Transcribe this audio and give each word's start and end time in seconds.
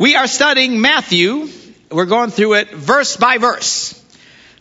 We 0.00 0.16
are 0.16 0.26
studying 0.28 0.80
Matthew. 0.80 1.46
We're 1.90 2.06
going 2.06 2.30
through 2.30 2.54
it 2.54 2.70
verse 2.70 3.18
by 3.18 3.36
verse. 3.36 4.02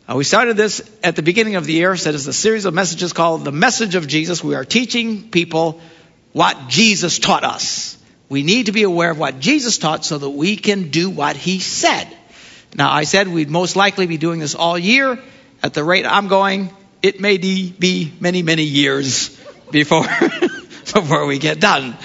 Uh, 0.05 0.17
we 0.17 0.25
started 0.25 0.57
this 0.57 0.81
at 1.01 1.15
the 1.15 1.21
beginning 1.21 1.55
of 1.55 1.65
the 1.65 1.71
year, 1.71 1.95
said 1.95 2.13
it's 2.13 2.27
a 2.27 2.33
series 2.33 2.65
of 2.65 2.73
messages 2.73 3.13
called 3.13 3.45
The 3.45 3.51
Message 3.53 3.95
of 3.95 4.05
Jesus. 4.05 4.43
We 4.43 4.55
are 4.55 4.65
teaching 4.65 5.29
people 5.29 5.79
what 6.33 6.67
Jesus 6.67 7.19
taught 7.19 7.45
us. 7.45 7.97
We 8.27 8.43
need 8.43 8.65
to 8.65 8.73
be 8.73 8.83
aware 8.83 9.11
of 9.11 9.17
what 9.17 9.39
Jesus 9.39 9.77
taught 9.77 10.03
so 10.03 10.17
that 10.17 10.29
we 10.29 10.57
can 10.57 10.89
do 10.89 11.09
what 11.09 11.37
he 11.37 11.61
said. 11.61 12.09
Now, 12.75 12.91
I 12.91 13.05
said 13.05 13.29
we'd 13.29 13.49
most 13.49 13.77
likely 13.77 14.07
be 14.07 14.17
doing 14.17 14.41
this 14.41 14.55
all 14.55 14.77
year. 14.77 15.19
At 15.63 15.73
the 15.73 15.85
rate 15.85 16.05
I'm 16.05 16.27
going, 16.27 16.69
it 17.01 17.21
may 17.21 17.37
be 17.37 18.11
many, 18.19 18.43
many 18.43 18.63
years 18.63 19.29
before, 19.71 20.03
before 20.93 21.25
we 21.27 21.39
get 21.39 21.61
done 21.61 21.95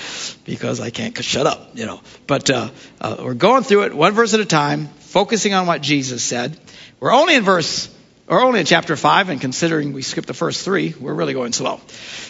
because 0.44 0.80
I 0.80 0.90
can't 0.90 1.16
shut 1.22 1.46
up, 1.46 1.70
you 1.74 1.86
know. 1.86 2.00
But 2.26 2.50
uh, 2.50 2.70
uh, 3.00 3.16
we're 3.20 3.34
going 3.34 3.62
through 3.62 3.84
it 3.84 3.94
one 3.94 4.12
verse 4.12 4.34
at 4.34 4.40
a 4.40 4.44
time, 4.44 4.88
focusing 5.00 5.54
on 5.54 5.66
what 5.66 5.82
Jesus 5.82 6.22
said. 6.22 6.58
We're 7.00 7.12
only 7.12 7.34
in 7.34 7.42
verse, 7.42 7.94
or 8.28 8.40
only 8.40 8.60
in 8.60 8.66
chapter 8.66 8.96
5, 8.96 9.30
and 9.30 9.40
considering 9.40 9.92
we 9.92 10.02
skipped 10.02 10.26
the 10.26 10.34
first 10.34 10.64
three, 10.64 10.94
we're 10.98 11.14
really 11.14 11.34
going 11.34 11.52
slow. 11.52 11.80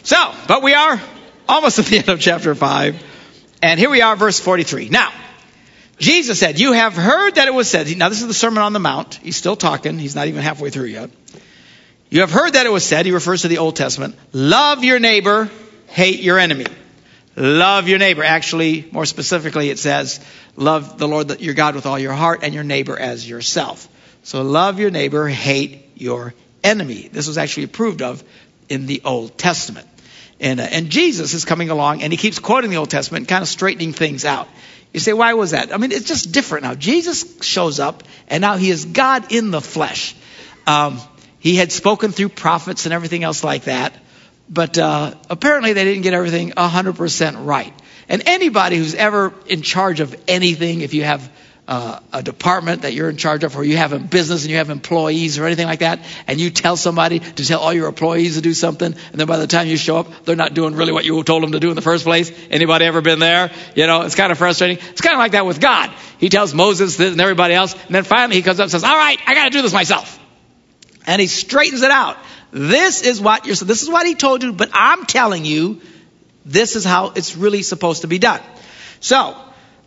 So, 0.02 0.16
but 0.48 0.62
we 0.62 0.74
are 0.74 1.00
almost 1.48 1.78
at 1.80 1.86
the 1.86 1.98
end 1.98 2.08
of 2.08 2.20
chapter 2.20 2.54
5, 2.54 3.02
and 3.62 3.80
here 3.80 3.90
we 3.90 4.02
are, 4.02 4.16
verse 4.16 4.40
43. 4.40 4.88
Now, 4.88 5.12
Jesus 5.98 6.38
said, 6.38 6.58
You 6.58 6.72
have 6.72 6.94
heard 6.94 7.36
that 7.36 7.48
it 7.48 7.54
was 7.54 7.68
said, 7.68 7.94
now 7.96 8.08
this 8.08 8.20
is 8.20 8.26
the 8.26 8.34
Sermon 8.34 8.62
on 8.62 8.72
the 8.72 8.80
Mount. 8.80 9.14
He's 9.14 9.36
still 9.36 9.56
talking, 9.56 9.98
he's 9.98 10.14
not 10.14 10.28
even 10.28 10.42
halfway 10.42 10.70
through 10.70 10.86
yet. 10.86 11.10
You 12.10 12.20
have 12.20 12.30
heard 12.30 12.52
that 12.52 12.66
it 12.66 12.72
was 12.72 12.84
said, 12.84 13.06
he 13.06 13.12
refers 13.12 13.42
to 13.42 13.48
the 13.48 13.58
Old 13.58 13.76
Testament, 13.76 14.16
love 14.32 14.84
your 14.84 15.00
neighbor, 15.00 15.50
hate 15.88 16.20
your 16.20 16.38
enemy. 16.38 16.66
Love 17.36 17.88
your 17.88 17.98
neighbor. 17.98 18.22
Actually, 18.22 18.88
more 18.92 19.06
specifically, 19.06 19.70
it 19.70 19.78
says, 19.78 20.20
love 20.56 20.98
the 20.98 21.08
Lord 21.08 21.40
your 21.40 21.54
God 21.54 21.74
with 21.74 21.86
all 21.86 21.98
your 21.98 22.12
heart 22.12 22.40
and 22.42 22.54
your 22.54 22.64
neighbor 22.64 22.98
as 22.98 23.28
yourself. 23.28 23.88
So 24.22 24.42
love 24.42 24.78
your 24.78 24.90
neighbor, 24.90 25.28
hate 25.28 25.90
your 25.96 26.32
enemy. 26.62 27.08
This 27.12 27.26
was 27.26 27.36
actually 27.36 27.64
approved 27.64 28.02
of 28.02 28.22
in 28.68 28.86
the 28.86 29.02
Old 29.04 29.36
Testament. 29.36 29.86
And, 30.40 30.60
uh, 30.60 30.64
and 30.64 30.90
Jesus 30.90 31.34
is 31.34 31.44
coming 31.44 31.70
along 31.70 32.02
and 32.02 32.12
he 32.12 32.16
keeps 32.16 32.38
quoting 32.38 32.70
the 32.70 32.76
Old 32.76 32.90
Testament 32.90 33.22
and 33.22 33.28
kind 33.28 33.42
of 33.42 33.48
straightening 33.48 33.92
things 33.92 34.24
out. 34.24 34.48
You 34.92 35.00
say, 35.00 35.12
why 35.12 35.34
was 35.34 35.50
that? 35.50 35.74
I 35.74 35.76
mean, 35.76 35.90
it's 35.90 36.06
just 36.06 36.32
different 36.32 36.64
now. 36.64 36.74
Jesus 36.74 37.42
shows 37.42 37.80
up 37.80 38.04
and 38.28 38.40
now 38.40 38.56
he 38.56 38.70
is 38.70 38.84
God 38.84 39.32
in 39.32 39.50
the 39.50 39.60
flesh. 39.60 40.14
Um, 40.66 41.00
he 41.40 41.56
had 41.56 41.72
spoken 41.72 42.12
through 42.12 42.30
prophets 42.30 42.86
and 42.86 42.94
everything 42.94 43.24
else 43.24 43.42
like 43.42 43.64
that. 43.64 43.92
But 44.48 44.76
uh, 44.78 45.14
apparently 45.30 45.72
they 45.72 45.84
didn't 45.84 46.02
get 46.02 46.14
everything 46.14 46.50
100% 46.50 47.46
right. 47.46 47.72
And 48.08 48.22
anybody 48.26 48.76
who's 48.76 48.94
ever 48.94 49.32
in 49.46 49.62
charge 49.62 50.00
of 50.00 50.14
anything, 50.28 50.82
if 50.82 50.92
you 50.92 51.04
have 51.04 51.30
uh, 51.66 51.98
a 52.12 52.22
department 52.22 52.82
that 52.82 52.92
you're 52.92 53.08
in 53.08 53.16
charge 53.16 53.42
of, 53.42 53.56
or 53.56 53.64
you 53.64 53.76
have 53.76 53.92
a 53.92 53.98
business 53.98 54.42
and 54.42 54.50
you 54.50 54.58
have 54.58 54.68
employees 54.68 55.38
or 55.38 55.46
anything 55.46 55.66
like 55.66 55.78
that, 55.78 56.00
and 56.26 56.38
you 56.38 56.50
tell 56.50 56.76
somebody 56.76 57.20
to 57.20 57.44
tell 57.44 57.60
all 57.60 57.72
your 57.72 57.88
employees 57.88 58.34
to 58.34 58.42
do 58.42 58.52
something, 58.52 58.92
and 58.92 59.20
then 59.20 59.26
by 59.26 59.38
the 59.38 59.46
time 59.46 59.66
you 59.66 59.78
show 59.78 59.96
up, 59.96 60.24
they're 60.24 60.36
not 60.36 60.52
doing 60.52 60.74
really 60.74 60.92
what 60.92 61.04
you 61.04 61.22
told 61.24 61.42
them 61.42 61.52
to 61.52 61.60
do 61.60 61.70
in 61.70 61.76
the 61.76 61.82
first 61.82 62.04
place. 62.04 62.30
Anybody 62.50 62.84
ever 62.84 63.00
been 63.00 63.18
there? 63.18 63.50
You 63.74 63.86
know, 63.86 64.02
it's 64.02 64.14
kind 64.14 64.30
of 64.30 64.36
frustrating. 64.36 64.76
It's 64.90 65.00
kind 65.00 65.14
of 65.14 65.18
like 65.18 65.32
that 65.32 65.46
with 65.46 65.60
God. 65.60 65.90
He 66.18 66.28
tells 66.28 66.52
Moses 66.52 67.00
and 67.00 67.20
everybody 67.20 67.54
else, 67.54 67.72
and 67.72 67.94
then 67.94 68.04
finally 68.04 68.36
he 68.36 68.42
comes 68.42 68.60
up 68.60 68.64
and 68.64 68.70
says, 68.70 68.84
"All 68.84 68.96
right, 68.96 69.18
I 69.26 69.34
got 69.34 69.44
to 69.44 69.50
do 69.50 69.62
this 69.62 69.72
myself," 69.72 70.18
and 71.06 71.18
he 71.18 71.28
straightens 71.28 71.82
it 71.82 71.90
out. 71.90 72.18
This 72.54 73.02
is 73.02 73.20
what 73.20 73.46
you're, 73.46 73.56
this 73.56 73.82
is 73.82 73.90
what 73.90 74.06
he 74.06 74.14
told 74.14 74.44
you, 74.44 74.52
but 74.52 74.70
I'm 74.72 75.06
telling 75.06 75.44
you, 75.44 75.80
this 76.44 76.76
is 76.76 76.84
how 76.84 77.08
it's 77.10 77.36
really 77.36 77.62
supposed 77.62 78.02
to 78.02 78.06
be 78.06 78.20
done. 78.20 78.40
So, 79.00 79.36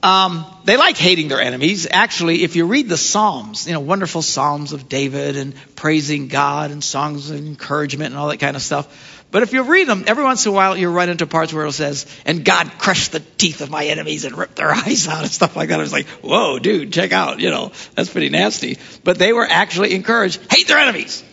um, 0.04 0.46
they 0.66 0.76
like 0.76 0.98
hating 0.98 1.30
their 1.30 1.40
enemies. 1.40 1.88
Actually, 1.90 2.44
if 2.44 2.58
you 2.58 2.66
read 2.66 2.90
the 2.90 2.98
Psalms, 2.98 3.68
you 3.68 3.74
know, 3.74 3.80
wonderful 3.80 4.22
Psalms 4.22 4.74
of 4.74 4.90
David 4.90 5.38
and 5.38 5.54
praising 5.78 6.28
God 6.28 6.72
and 6.72 6.84
songs 6.84 7.30
of 7.30 7.38
encouragement 7.38 8.12
and 8.12 8.20
all 8.20 8.28
that 8.28 8.42
kind 8.42 8.58
of 8.58 8.62
stuff. 8.62 9.24
But 9.32 9.44
if 9.44 9.54
you 9.54 9.64
read 9.64 9.88
them, 9.88 10.04
every 10.06 10.26
once 10.26 10.46
in 10.46 10.52
a 10.52 10.56
while 10.56 10.76
you 10.76 10.90
run 10.90 11.08
into 11.08 11.26
parts 11.26 11.54
where 11.54 11.66
it 11.66 11.72
says, 11.72 12.06
and 12.26 12.44
God 12.44 12.70
crushed 12.80 13.14
the 13.14 13.22
teeth 13.22 13.62
of 13.62 13.70
my 13.70 13.86
enemies 13.86 14.26
and 14.26 14.38
ripped 14.38 14.58
their 14.58 14.72
eyes 14.74 15.08
out 15.08 15.22
and 15.24 15.32
stuff 15.32 15.56
like 15.56 15.70
that. 15.70 15.80
I 15.80 15.84
was 15.84 15.94
like, 15.94 16.08
whoa, 16.22 16.60
dude, 16.60 16.92
check 16.92 17.14
out, 17.14 17.40
you 17.40 17.50
know, 17.50 17.72
that's 17.96 18.10
pretty 18.10 18.30
nasty. 18.30 18.78
But 19.06 19.18
they 19.18 19.32
were 19.32 19.48
actually 19.50 19.94
encouraged, 19.94 20.52
hate 20.52 20.68
their 20.68 20.80
enemies. 20.80 21.24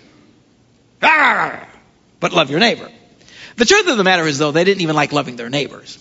Ah, 1.04 1.68
but 2.20 2.32
love 2.32 2.50
your 2.50 2.60
neighbor. 2.60 2.90
The 3.56 3.64
truth 3.64 3.86
of 3.88 3.96
the 3.96 4.04
matter 4.04 4.26
is, 4.26 4.38
though, 4.38 4.50
they 4.50 4.64
didn't 4.64 4.80
even 4.80 4.96
like 4.96 5.12
loving 5.12 5.36
their 5.36 5.50
neighbors. 5.50 6.00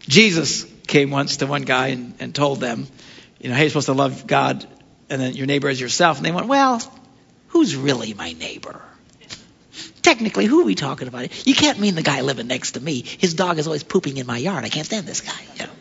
Jesus 0.00 0.64
came 0.86 1.10
once 1.10 1.38
to 1.38 1.46
one 1.46 1.62
guy 1.62 1.88
and, 1.88 2.14
and 2.20 2.34
told 2.34 2.60
them, 2.60 2.86
you 3.38 3.50
know, 3.50 3.54
hey, 3.54 3.62
you're 3.62 3.70
supposed 3.70 3.86
to 3.86 3.92
love 3.92 4.26
God 4.26 4.66
and 5.10 5.20
then 5.20 5.34
your 5.34 5.46
neighbor 5.46 5.68
as 5.68 5.80
yourself. 5.80 6.16
And 6.16 6.26
they 6.26 6.32
went, 6.32 6.46
well, 6.46 6.80
who's 7.48 7.76
really 7.76 8.14
my 8.14 8.32
neighbor? 8.32 8.80
Technically, 10.02 10.46
who 10.46 10.62
are 10.62 10.64
we 10.64 10.76
talking 10.76 11.08
about? 11.08 11.46
You 11.46 11.54
can't 11.54 11.80
mean 11.80 11.96
the 11.96 12.02
guy 12.02 12.20
living 12.20 12.46
next 12.46 12.72
to 12.72 12.80
me. 12.80 13.02
His 13.02 13.34
dog 13.34 13.58
is 13.58 13.66
always 13.66 13.82
pooping 13.82 14.16
in 14.16 14.26
my 14.26 14.38
yard. 14.38 14.64
I 14.64 14.68
can't 14.68 14.86
stand 14.86 15.06
this 15.06 15.20
guy. 15.20 15.40
You 15.56 15.64
know? 15.64 15.72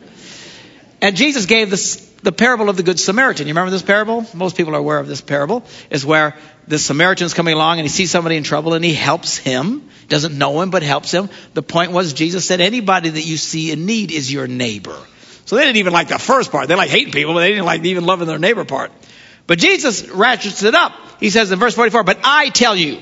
And 1.05 1.15
Jesus 1.15 1.45
gave 1.45 1.69
this, 1.69 1.97
the 2.23 2.31
parable 2.31 2.67
of 2.67 2.77
the 2.77 2.81
Good 2.81 2.99
Samaritan. 2.99 3.45
You 3.45 3.51
remember 3.51 3.69
this 3.69 3.83
parable? 3.83 4.25
Most 4.33 4.57
people 4.57 4.73
are 4.73 4.79
aware 4.79 4.97
of 4.97 5.07
this 5.07 5.21
parable. 5.21 5.63
Is 5.91 6.03
where 6.03 6.35
the 6.67 6.79
Samaritan's 6.79 7.35
coming 7.35 7.53
along 7.53 7.77
and 7.77 7.85
he 7.85 7.89
sees 7.89 8.09
somebody 8.09 8.37
in 8.37 8.43
trouble 8.43 8.73
and 8.73 8.83
he 8.83 8.95
helps 8.95 9.37
him. 9.37 9.87
Doesn't 10.07 10.35
know 10.35 10.61
him, 10.61 10.71
but 10.71 10.81
helps 10.81 11.11
him. 11.11 11.29
The 11.53 11.61
point 11.61 11.91
was, 11.91 12.13
Jesus 12.13 12.43
said, 12.43 12.59
anybody 12.59 13.09
that 13.09 13.21
you 13.21 13.37
see 13.37 13.69
in 13.69 13.85
need 13.85 14.11
is 14.11 14.33
your 14.33 14.47
neighbor. 14.47 14.97
So 15.45 15.57
they 15.57 15.65
didn't 15.65 15.77
even 15.77 15.93
like 15.93 16.07
the 16.07 16.17
first 16.17 16.51
part. 16.51 16.69
They 16.69 16.73
like 16.73 16.89
hating 16.89 17.13
people, 17.13 17.35
but 17.35 17.41
they 17.41 17.49
didn't 17.49 17.65
like 17.65 17.85
even 17.85 18.07
loving 18.07 18.27
their 18.27 18.39
neighbor 18.39 18.65
part. 18.65 18.91
But 19.45 19.59
Jesus 19.59 20.09
ratchets 20.09 20.63
it 20.63 20.73
up. 20.73 20.91
He 21.19 21.29
says 21.29 21.51
in 21.51 21.59
verse 21.59 21.75
44, 21.75 22.03
but 22.03 22.21
I 22.23 22.49
tell 22.49 22.75
you, 22.75 22.99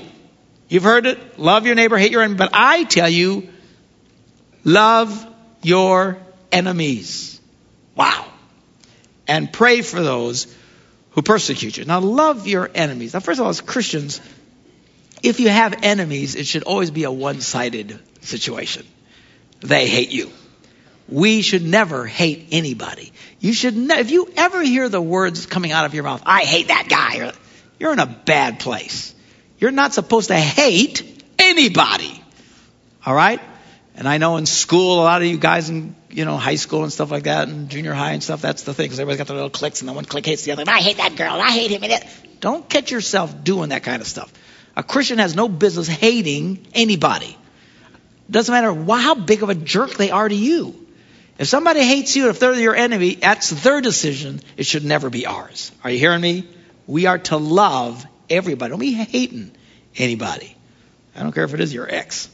you've 0.68 0.82
heard 0.82 1.06
it, 1.06 1.38
love 1.38 1.64
your 1.64 1.74
neighbor, 1.74 1.96
hate 1.96 2.12
your 2.12 2.20
enemy, 2.20 2.36
but 2.36 2.50
I 2.52 2.84
tell 2.84 3.08
you, 3.08 3.48
love 4.62 5.26
your 5.62 6.18
enemies. 6.52 7.33
Wow. 7.96 8.26
And 9.26 9.52
pray 9.52 9.82
for 9.82 10.02
those 10.02 10.54
who 11.10 11.22
persecute 11.22 11.76
you. 11.76 11.84
Now, 11.84 12.00
love 12.00 12.46
your 12.46 12.70
enemies. 12.74 13.14
Now, 13.14 13.20
first 13.20 13.38
of 13.38 13.44
all, 13.44 13.50
as 13.50 13.60
Christians, 13.60 14.20
if 15.22 15.40
you 15.40 15.48
have 15.48 15.82
enemies, 15.82 16.34
it 16.34 16.46
should 16.46 16.64
always 16.64 16.90
be 16.90 17.04
a 17.04 17.10
one 17.10 17.40
sided 17.40 17.98
situation. 18.20 18.86
They 19.60 19.86
hate 19.86 20.10
you. 20.10 20.30
We 21.08 21.42
should 21.42 21.62
never 21.62 22.06
hate 22.06 22.48
anybody. 22.52 23.12
You 23.38 23.52
should, 23.52 23.76
ne- 23.76 24.00
if 24.00 24.10
you 24.10 24.28
ever 24.36 24.62
hear 24.62 24.88
the 24.88 25.00
words 25.00 25.46
coming 25.46 25.72
out 25.72 25.84
of 25.84 25.94
your 25.94 26.04
mouth, 26.04 26.22
I 26.26 26.42
hate 26.42 26.68
that 26.68 26.86
guy, 26.88 27.32
you're 27.78 27.92
in 27.92 27.98
a 27.98 28.06
bad 28.06 28.60
place. 28.60 29.14
You're 29.58 29.70
not 29.70 29.94
supposed 29.94 30.28
to 30.28 30.36
hate 30.36 31.24
anybody. 31.38 32.22
All 33.04 33.14
right? 33.14 33.40
And 33.96 34.08
I 34.08 34.18
know 34.18 34.36
in 34.36 34.46
school, 34.46 35.00
a 35.00 35.04
lot 35.04 35.22
of 35.22 35.28
you 35.28 35.38
guys 35.38 35.70
in 35.70 35.94
you 36.14 36.24
know 36.24 36.36
high 36.36 36.54
school 36.54 36.84
and 36.84 36.92
stuff 36.92 37.10
like 37.10 37.24
that, 37.24 37.48
and 37.48 37.68
junior 37.68 37.92
high 37.92 38.12
and 38.12 38.22
stuff. 38.22 38.40
That's 38.40 38.62
the 38.62 38.72
thing 38.72 38.84
because 38.84 39.00
everybody's 39.00 39.18
got 39.18 39.26
their 39.26 39.36
little 39.36 39.50
cliques, 39.50 39.80
and 39.80 39.88
then 39.88 39.96
one 39.96 40.04
clique 40.04 40.26
hates 40.26 40.44
the 40.44 40.52
other. 40.52 40.64
I 40.66 40.78
hate 40.78 40.98
that 40.98 41.16
girl. 41.16 41.34
I 41.34 41.50
hate 41.50 41.70
him. 41.70 42.08
Don't 42.40 42.68
catch 42.68 42.90
yourself 42.90 43.42
doing 43.42 43.70
that 43.70 43.82
kind 43.82 44.00
of 44.00 44.06
stuff. 44.06 44.32
A 44.76 44.82
Christian 44.82 45.18
has 45.18 45.34
no 45.34 45.48
business 45.48 45.88
hating 45.88 46.66
anybody. 46.74 47.36
Doesn't 48.30 48.52
matter 48.52 48.72
how 48.74 49.14
big 49.14 49.42
of 49.42 49.50
a 49.50 49.54
jerk 49.54 49.94
they 49.94 50.10
are 50.10 50.28
to 50.28 50.34
you. 50.34 50.86
If 51.38 51.48
somebody 51.48 51.80
hates 51.84 52.14
you, 52.16 52.28
if 52.28 52.38
they're 52.38 52.54
your 52.54 52.76
enemy, 52.76 53.16
that's 53.16 53.50
their 53.50 53.80
decision. 53.80 54.40
It 54.56 54.66
should 54.66 54.84
never 54.84 55.10
be 55.10 55.26
ours. 55.26 55.72
Are 55.82 55.90
you 55.90 55.98
hearing 55.98 56.20
me? 56.20 56.48
We 56.86 57.06
are 57.06 57.18
to 57.18 57.36
love 57.36 58.06
everybody. 58.30 58.70
Don't 58.70 58.78
be 58.78 58.92
hating 58.92 59.50
anybody. 59.96 60.56
I 61.16 61.22
don't 61.22 61.32
care 61.32 61.44
if 61.44 61.54
it 61.54 61.60
is 61.60 61.74
your 61.74 61.92
ex. 61.92 62.28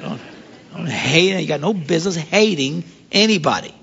Don't, 0.00 0.20
don't, 0.76 0.86
hate. 0.86 1.40
You 1.40 1.48
got 1.48 1.60
no 1.60 1.74
business 1.74 2.16
hating 2.16 2.84
anybody. 3.12 3.74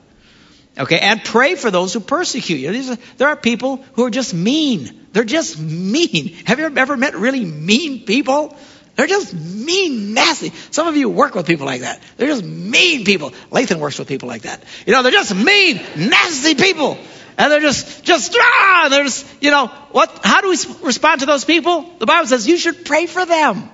Okay, 0.78 1.00
and 1.00 1.24
pray 1.24 1.56
for 1.56 1.70
those 1.70 1.94
who 1.94 2.00
persecute 2.00 2.58
you. 2.58 2.70
Are, 2.70 2.98
there 3.18 3.28
are 3.28 3.36
people 3.36 3.78
who 3.94 4.06
are 4.06 4.10
just 4.10 4.34
mean. 4.34 5.08
They're 5.14 5.24
just 5.24 5.60
mean. 5.60 6.34
Have 6.46 6.60
you 6.60 6.66
ever 6.76 6.98
met 6.98 7.16
really 7.16 7.46
mean 7.46 8.06
people? 8.06 8.58
They're 8.96 9.08
just 9.08 9.34
mean, 9.34 10.14
nasty. 10.14 10.52
Some 10.72 10.88
of 10.88 10.96
you 10.96 11.10
work 11.10 11.34
with 11.36 11.48
people 11.48 11.66
like 11.66 11.82
that. 11.82 12.02
They're 12.18 12.28
just 12.28 12.44
mean 12.44 13.06
people. 13.06 13.32
Lathan 13.52 13.80
works 13.80 13.98
with 13.98 14.08
people 14.08 14.28
like 14.28 14.44
that. 14.44 14.64
You 14.86 14.94
know, 14.94 15.02
they're 15.02 15.12
just 15.12 15.34
mean, 15.36 15.82
nasty 15.96 16.56
people. 16.56 16.98
And 17.38 17.52
they're 17.52 17.60
just, 17.60 18.04
just, 18.04 18.36
ah, 18.40 18.88
they're 18.92 19.04
just, 19.04 19.26
you 19.42 19.50
know, 19.50 19.68
what, 19.92 20.22
how 20.24 20.42
do 20.42 20.50
we 20.50 20.58
respond 20.84 21.22
to 21.22 21.26
those 21.26 21.44
people? 21.44 21.92
The 21.98 22.06
Bible 22.06 22.28
says 22.28 22.48
you 22.48 22.58
should 22.58 22.86
pray 22.86 23.08
for 23.08 23.26
them. 23.26 23.70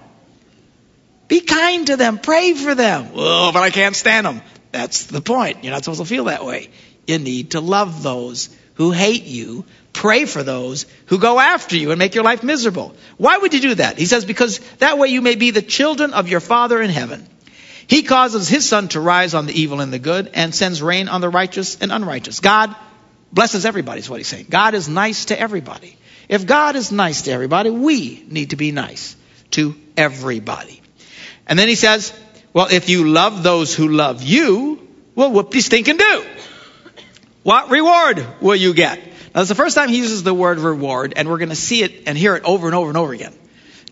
Be 1.30 1.40
kind 1.40 1.88
to 1.88 1.96
them. 1.96 2.18
Pray 2.18 2.54
for 2.54 2.76
them. 2.76 3.12
Oh, 3.16 3.52
but 3.54 3.64
I 3.64 3.70
can't 3.70 3.96
stand 3.96 4.26
them. 4.26 4.42
That's 4.72 5.06
the 5.06 5.22
point. 5.22 5.64
You're 5.64 5.72
not 5.72 5.86
supposed 5.86 6.02
to 6.02 6.06
feel 6.06 6.26
that 6.26 6.44
way. 6.44 6.70
You 7.08 7.20
need 7.20 7.52
to 7.52 7.62
love 7.62 8.04
those 8.04 8.50
who 8.74 8.92
hate 8.92 9.24
you. 9.24 9.64
Pray 9.94 10.26
for 10.26 10.44
those 10.44 10.86
who 11.06 11.20
go 11.20 11.40
after 11.40 11.78
you 11.78 11.92
and 11.92 12.00
make 12.00 12.16
your 12.16 12.24
life 12.24 12.44
miserable. 12.44 12.96
Why 13.18 13.38
would 13.38 13.54
you 13.54 13.62
do 13.62 13.76
that? 13.76 13.98
He 13.98 14.06
says, 14.06 14.26
because 14.26 14.60
that 14.80 14.98
way 14.98 15.10
you 15.10 15.22
may 15.22 15.36
be 15.36 15.52
the 15.52 15.62
children 15.62 16.14
of 16.14 16.30
your 16.30 16.40
Father 16.40 16.82
in 16.82 16.90
heaven. 16.90 17.28
He 17.88 18.04
causes 18.04 18.48
his 18.48 18.68
sun 18.68 18.88
to 18.90 19.00
rise 19.00 19.34
on 19.34 19.46
the 19.46 19.62
evil 19.62 19.82
and 19.82 19.94
the 19.94 20.00
good 20.00 20.32
and 20.34 20.54
sends 20.54 20.82
rain 20.82 21.10
on 21.10 21.22
the 21.22 21.30
righteous 21.30 21.80
and 21.80 21.92
unrighteous. 21.92 22.40
God 22.40 22.76
blesses 23.32 23.66
everybody, 23.66 24.00
is 24.00 24.10
what 24.10 24.20
he's 24.20 24.28
saying. 24.28 24.48
God 24.50 24.74
is 24.74 24.88
nice 24.88 25.26
to 25.26 25.40
everybody. 25.40 25.98
If 26.28 26.46
God 26.46 26.76
is 26.76 26.92
nice 26.92 27.24
to 27.24 27.32
everybody, 27.32 27.70
we 27.70 28.24
need 28.28 28.52
to 28.52 28.56
be 28.56 28.72
nice 28.72 29.16
to 29.52 29.76
everybody. 29.98 30.82
And 31.50 31.58
then 31.58 31.68
he 31.68 31.76
says, 31.76 32.14
well, 32.54 32.68
if 32.72 32.90
you 32.90 33.08
love 33.08 33.44
those 33.44 33.76
who 33.76 33.88
love 33.90 34.22
you, 34.22 34.88
well, 35.16 35.32
whoop 35.32 35.54
you 35.54 35.62
stinking 35.62 35.98
do. 35.98 36.26
What 37.44 37.72
reward 37.72 38.26
will 38.40 38.56
you 38.56 38.74
get? 38.74 39.00
Now, 39.34 39.42
it's 39.42 39.50
the 39.50 39.56
first 39.56 39.76
time 39.76 39.90
he 39.90 39.98
uses 39.98 40.24
the 40.24 40.34
word 40.34 40.60
reward, 40.60 41.14
and 41.16 41.28
we're 41.28 41.40
going 41.40 41.50
to 41.50 41.56
see 41.56 41.82
it 41.84 42.04
and 42.08 42.18
hear 42.18 42.36
it 42.36 42.44
over 42.44 42.68
and 42.68 42.76
over 42.76 42.90
and 42.90 42.98
over 42.98 43.14
again. 43.14 43.34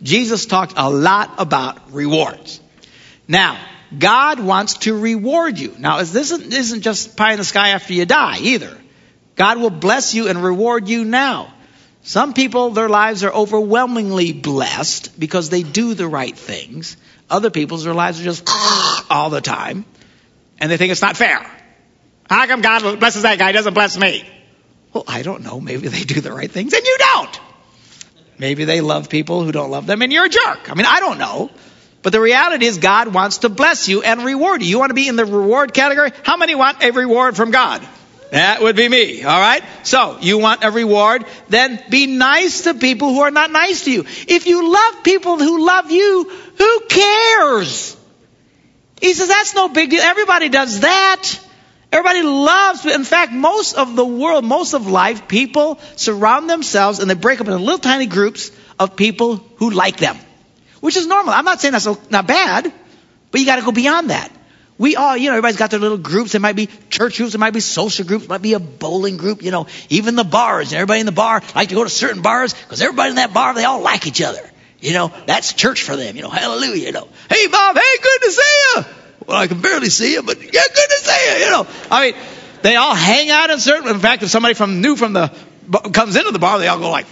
Jesus 0.04 0.46
talked 0.46 0.74
a 0.78 0.90
lot 0.90 1.34
about 1.40 1.92
rewards. 1.94 2.62
Now, 3.28 3.60
God 3.98 4.40
wants 4.40 4.76
to 4.80 4.96
reward 4.98 5.58
you. 5.58 5.74
Now, 5.80 6.04
this 6.04 6.32
isn't 6.32 6.82
just 6.82 7.18
pie 7.18 7.32
in 7.32 7.38
the 7.40 7.44
sky 7.44 7.70
after 7.70 7.94
you 7.94 8.06
die 8.06 8.38
either. 8.40 8.78
God 9.36 9.58
will 9.60 9.72
bless 9.72 10.14
you 10.14 10.28
and 10.28 10.44
reward 10.44 10.88
you 10.88 11.06
now. 11.06 11.54
Some 12.04 12.34
people, 12.34 12.70
their 12.70 12.90
lives 12.90 13.24
are 13.24 13.34
overwhelmingly 13.34 14.34
blessed 14.34 15.20
because 15.20 15.50
they 15.50 15.64
do 15.64 15.94
the 15.94 16.08
right 16.08 16.38
things. 16.38 16.98
Other 17.30 17.50
people's, 17.50 17.84
their 17.84 17.94
lives 17.94 18.22
are 18.22 18.24
just 18.24 18.48
all 19.10 19.30
the 19.30 19.42
time, 19.42 19.86
and 20.60 20.72
they 20.72 20.78
think 20.78 20.92
it's 20.92 21.02
not 21.02 21.18
fair. 21.18 21.40
How 22.30 22.46
come 22.48 22.62
God 22.62 23.00
blesses 23.00 23.24
that 23.24 23.40
guy, 23.40 23.52
doesn't 23.52 23.74
bless 23.74 23.98
me? 23.98 24.28
Well, 24.94 25.06
I 25.08 25.22
don't 25.22 25.44
know. 25.44 25.60
Maybe 25.60 25.88
they 25.88 26.04
do 26.04 26.22
the 26.22 26.32
right 26.32 26.50
things 26.50 26.74
and 26.74 26.86
you 26.86 26.98
don't. 26.98 27.40
Maybe 28.40 28.66
they 28.66 28.82
love 28.82 29.10
people 29.10 29.44
who 29.44 29.52
don't 29.52 29.72
love 29.72 29.86
them 29.86 30.02
and 30.02 30.12
you're 30.12 30.26
a 30.26 30.30
jerk. 30.30 30.70
I 30.70 30.76
mean, 30.76 30.86
I 30.86 31.00
don't 31.00 31.18
know. 31.18 31.50
But 32.04 32.14
the 32.14 32.22
reality 32.22 32.66
is 32.66 32.78
God 32.78 33.14
wants 33.14 33.40
to 33.40 33.50
bless 33.50 33.90
you 33.90 34.02
and 34.02 34.24
reward 34.24 34.62
you. 34.62 34.70
You 34.70 34.80
want 34.80 34.92
to 34.92 34.96
be 34.96 35.08
in 35.08 35.16
the 35.16 35.26
reward 35.26 35.74
category? 35.74 36.12
How 36.24 36.38
many 36.38 36.56
want 36.56 36.84
a 36.84 36.92
reward 36.92 37.36
from 37.36 37.52
God? 37.52 37.88
That 38.32 38.62
would 38.62 38.76
be 38.76 38.90
me, 38.90 39.26
alright? 39.26 39.64
So, 39.84 40.18
you 40.20 40.38
want 40.38 40.64
a 40.64 40.72
reward? 40.72 41.26
Then 41.48 41.82
be 41.90 42.08
nice 42.08 42.62
to 42.64 42.74
people 42.74 43.14
who 43.14 43.22
are 43.22 43.32
not 43.32 43.52
nice 43.52 43.86
to 43.86 43.92
you. 43.92 44.02
If 44.02 44.48
you 44.48 44.74
love 44.74 45.04
people 45.04 45.38
who 45.38 45.66
love 45.66 45.92
you, 45.92 46.30
who 46.58 46.80
cares? 46.90 47.96
He 49.02 49.14
says 49.14 49.28
that's 49.28 49.56
no 49.56 49.70
big 49.70 49.92
deal. 49.92 50.02
Everybody 50.02 50.50
does 50.50 50.82
that. 50.82 51.40
Everybody 51.92 52.22
loves, 52.24 52.86
in 52.86 53.06
fact, 53.06 53.32
most 53.32 53.76
of 53.76 53.96
the 53.96 54.06
world, 54.06 54.44
most 54.44 54.74
of 54.74 54.88
life, 54.88 55.28
people 55.28 55.80
surround 55.96 56.50
themselves 56.50 57.00
and 57.00 57.10
they 57.10 57.14
break 57.16 57.40
up 57.40 57.48
into 57.48 57.60
little 57.60 57.80
tiny 57.80 58.08
groups 58.08 58.52
of 58.78 58.98
people 58.98 59.38
who 59.56 59.70
like 59.70 59.98
them, 59.98 60.18
which 60.82 60.98
is 60.98 61.08
normal. 61.08 61.34
I'm 61.34 61.46
not 61.46 61.62
saying 61.62 61.72
that's 61.72 61.88
not 62.10 62.28
bad, 62.28 62.74
but 63.32 63.40
you 63.40 63.48
got 63.48 63.58
to 63.58 63.66
go 63.66 63.72
beyond 63.72 64.10
that. 64.10 64.32
We 64.80 64.96
all, 64.96 65.18
you 65.18 65.30
know, 65.30 65.34
everybody's 65.34 65.58
got 65.58 65.72
their 65.72 65.80
little 65.80 65.98
groups. 65.98 66.36
It 66.36 66.40
might 66.40 66.56
be 66.56 66.70
church 66.90 67.18
groups. 67.18 67.34
It 67.34 67.40
might 67.40 67.54
be 67.54 67.62
social 67.62 68.06
groups. 68.06 68.26
It 68.26 68.30
might 68.30 68.44
be 68.44 68.54
a 68.54 68.60
bowling 68.60 69.18
group. 69.18 69.42
You 69.42 69.52
know, 69.52 69.68
even 69.90 70.16
the 70.16 70.24
bars. 70.24 70.72
Everybody 70.72 71.00
in 71.00 71.06
the 71.08 71.12
bar 71.12 71.42
like 71.56 71.70
to 71.70 71.76
go 71.76 71.84
to 71.84 71.90
certain 71.90 72.22
bars 72.22 72.54
because 72.54 72.82
everybody 72.82 73.10
in 73.10 73.16
that 73.16 73.34
bar, 73.34 73.56
they 73.56 73.64
all 73.64 73.82
like 73.82 74.06
each 74.06 74.22
other. 74.22 74.48
You 74.80 74.94
know, 74.94 75.12
that's 75.26 75.54
church 75.54 75.82
for 75.82 75.96
them. 75.96 76.16
You 76.16 76.22
know, 76.22 76.30
hallelujah. 76.30 76.86
You 76.86 76.92
know, 76.92 77.08
hey 77.30 77.48
Bob, 77.48 77.76
hey, 77.76 77.98
good 78.02 78.22
to 78.22 78.32
see 78.32 78.62
you. 78.76 78.86
Well, 79.26 79.38
I 79.38 79.48
can 79.48 79.62
barely 79.62 79.90
see 79.90 80.14
you, 80.14 80.22
but 80.22 80.40
yeah, 80.42 80.52
good 80.52 80.90
to 80.90 80.98
see 81.02 81.32
you. 81.32 81.46
You 81.46 81.50
know, 81.50 81.68
I 81.90 82.12
mean, 82.12 82.22
they 82.62 82.76
all 82.76 82.94
hang 82.94 83.32
out 83.32 83.50
in 83.50 83.60
certain. 83.60 83.90
In 83.90 84.00
fact, 84.00 84.22
if 84.22 84.30
somebody 84.30 84.54
from 84.54 84.82
new 84.82 84.96
from 84.96 85.14
the 85.14 85.32
comes 85.92 86.16
into 86.16 86.32
the 86.32 86.40
bar, 86.40 86.60
they 86.60 86.68
all 86.68 86.80
go 86.80 86.92
like. 86.92 87.08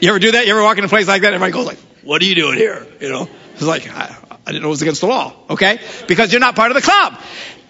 You 0.00 0.08
ever 0.08 0.18
do 0.18 0.32
that? 0.32 0.46
You 0.46 0.52
ever 0.52 0.62
walk 0.62 0.78
in 0.78 0.84
a 0.84 0.88
place 0.88 1.06
like 1.06 1.22
that? 1.22 1.32
Everybody 1.32 1.52
goes 1.52 1.66
like, 1.66 1.78
"What 2.02 2.20
are 2.20 2.24
you 2.24 2.34
doing 2.34 2.58
here?" 2.58 2.86
You 3.00 3.08
know, 3.10 3.28
it's 3.54 3.62
like 3.62 3.88
I, 3.88 4.16
I 4.46 4.52
didn't 4.52 4.62
know 4.62 4.68
it 4.68 4.70
was 4.70 4.82
against 4.82 5.00
the 5.00 5.06
law, 5.06 5.34
okay? 5.50 5.78
Because 6.06 6.32
you're 6.32 6.40
not 6.40 6.54
part 6.54 6.70
of 6.70 6.74
the 6.74 6.82
club. 6.82 7.18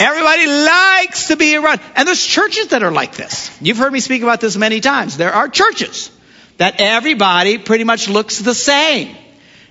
Everybody 0.01 0.47
likes 0.47 1.29
to 1.29 1.37
be 1.37 1.55
around. 1.55 1.81
And 1.95 2.09
there's 2.09 2.25
churches 2.25 2.69
that 2.69 2.83
are 2.83 2.91
like 2.91 3.15
this. 3.15 3.57
You've 3.63 3.79
heard 3.79 3.93
me 3.93 4.01
speak 4.01 4.23
about 4.23 4.41
this 4.41 4.57
many 4.57 4.81
times. 4.81 5.17
There 5.17 5.33
are 5.33 5.49
churches 5.49 6.11
that 6.57 6.81
everybody 6.81 7.59
pretty 7.59 7.85
much 7.85 8.09
looks 8.09 8.39
the 8.41 8.55
same. 8.55 9.17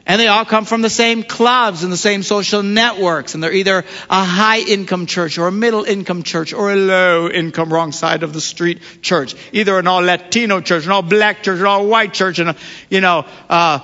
And 0.06 0.20
they 0.20 0.28
all 0.28 0.44
come 0.44 0.66
from 0.66 0.82
the 0.82 0.90
same 0.90 1.24
clubs 1.24 1.84
and 1.84 1.92
the 1.92 1.98
same 1.98 2.24
social 2.24 2.62
networks. 2.62 3.36
And 3.36 3.44
they're 3.44 3.54
either 3.54 3.86
a 4.10 4.24
high 4.24 4.60
income 4.60 5.06
church 5.06 5.38
or 5.38 5.48
a 5.48 5.52
middle 5.52 5.84
income 5.84 6.24
church 6.24 6.54
or 6.54 6.72
a 6.72 6.76
low 6.76 7.30
income 7.30 7.72
wrong 7.72 7.94
side 7.94 8.24
of 8.24 8.34
the 8.34 8.42
street 8.42 8.82
church. 9.02 9.36
Either 9.54 9.78
an 9.80 9.88
all 9.88 10.02
Latino 10.02 10.60
church, 10.60 10.86
an 10.86 10.92
all 10.92 11.02
black 11.02 11.44
church, 11.44 11.60
an 11.60 11.66
all 11.66 11.88
white 11.88 12.14
church, 12.14 12.40
and, 12.40 12.50
a, 12.50 12.56
you 12.90 13.00
know, 13.00 13.26
uh, 13.50 13.80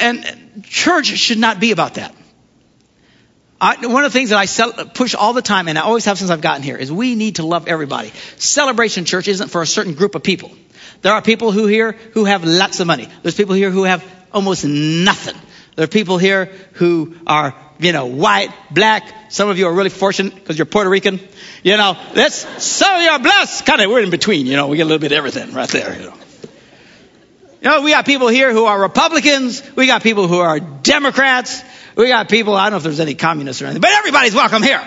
and 0.00 0.64
church 0.64 1.06
should 1.06 1.38
not 1.38 1.58
be 1.58 1.72
about 1.72 1.94
that. 1.94 2.14
I, 3.60 3.86
one 3.86 4.04
of 4.04 4.12
the 4.12 4.18
things 4.18 4.30
that 4.30 4.38
I 4.38 4.46
sell, 4.46 4.72
push 4.72 5.14
all 5.14 5.32
the 5.32 5.42
time, 5.42 5.68
and 5.68 5.78
I 5.78 5.82
always 5.82 6.04
have 6.06 6.18
since 6.18 6.30
I've 6.30 6.40
gotten 6.40 6.62
here, 6.62 6.76
is 6.76 6.92
we 6.92 7.14
need 7.14 7.36
to 7.36 7.46
love 7.46 7.68
everybody. 7.68 8.12
Celebration 8.36 9.04
Church 9.04 9.28
isn't 9.28 9.48
for 9.48 9.62
a 9.62 9.66
certain 9.66 9.94
group 9.94 10.14
of 10.14 10.22
people. 10.22 10.50
There 11.02 11.12
are 11.12 11.22
people 11.22 11.52
who 11.52 11.66
here 11.66 11.92
who 11.92 12.24
have 12.24 12.44
lots 12.44 12.80
of 12.80 12.86
money. 12.86 13.08
There's 13.22 13.34
people 13.34 13.54
here 13.54 13.70
who 13.70 13.84
have 13.84 14.04
almost 14.32 14.64
nothing. 14.64 15.36
There 15.76 15.84
are 15.84 15.88
people 15.88 16.18
here 16.18 16.46
who 16.74 17.16
are, 17.26 17.54
you 17.78 17.92
know, 17.92 18.06
white, 18.06 18.50
black. 18.70 19.32
Some 19.32 19.48
of 19.48 19.58
you 19.58 19.66
are 19.66 19.72
really 19.72 19.90
fortunate 19.90 20.34
because 20.34 20.58
you're 20.58 20.66
Puerto 20.66 20.90
Rican. 20.90 21.20
You 21.62 21.76
know, 21.76 21.96
that's, 22.14 22.64
some 22.64 22.94
of 22.94 23.02
you 23.02 23.08
are 23.08 23.18
blessed. 23.18 23.66
Kind 23.66 23.80
of, 23.80 23.90
we're 23.90 24.02
in 24.02 24.10
between, 24.10 24.46
you 24.46 24.56
know, 24.56 24.68
we 24.68 24.76
get 24.76 24.84
a 24.84 24.86
little 24.86 25.00
bit 25.00 25.12
of 25.12 25.18
everything 25.18 25.52
right 25.52 25.68
there, 25.68 25.96
you 25.96 26.06
know. 26.06 26.14
You 27.64 27.70
know, 27.70 27.80
we 27.80 27.92
got 27.92 28.04
people 28.04 28.28
here 28.28 28.52
who 28.52 28.66
are 28.66 28.78
Republicans. 28.78 29.62
We 29.74 29.86
got 29.86 30.02
people 30.02 30.28
who 30.28 30.38
are 30.38 30.60
Democrats. 30.60 31.64
We 31.96 32.08
got 32.08 32.28
people, 32.28 32.54
I 32.54 32.64
don't 32.64 32.72
know 32.72 32.76
if 32.76 32.82
there's 32.82 33.00
any 33.00 33.14
communists 33.14 33.62
or 33.62 33.64
anything, 33.64 33.80
but 33.80 33.90
everybody's 33.90 34.34
welcome 34.34 34.62
here. 34.62 34.86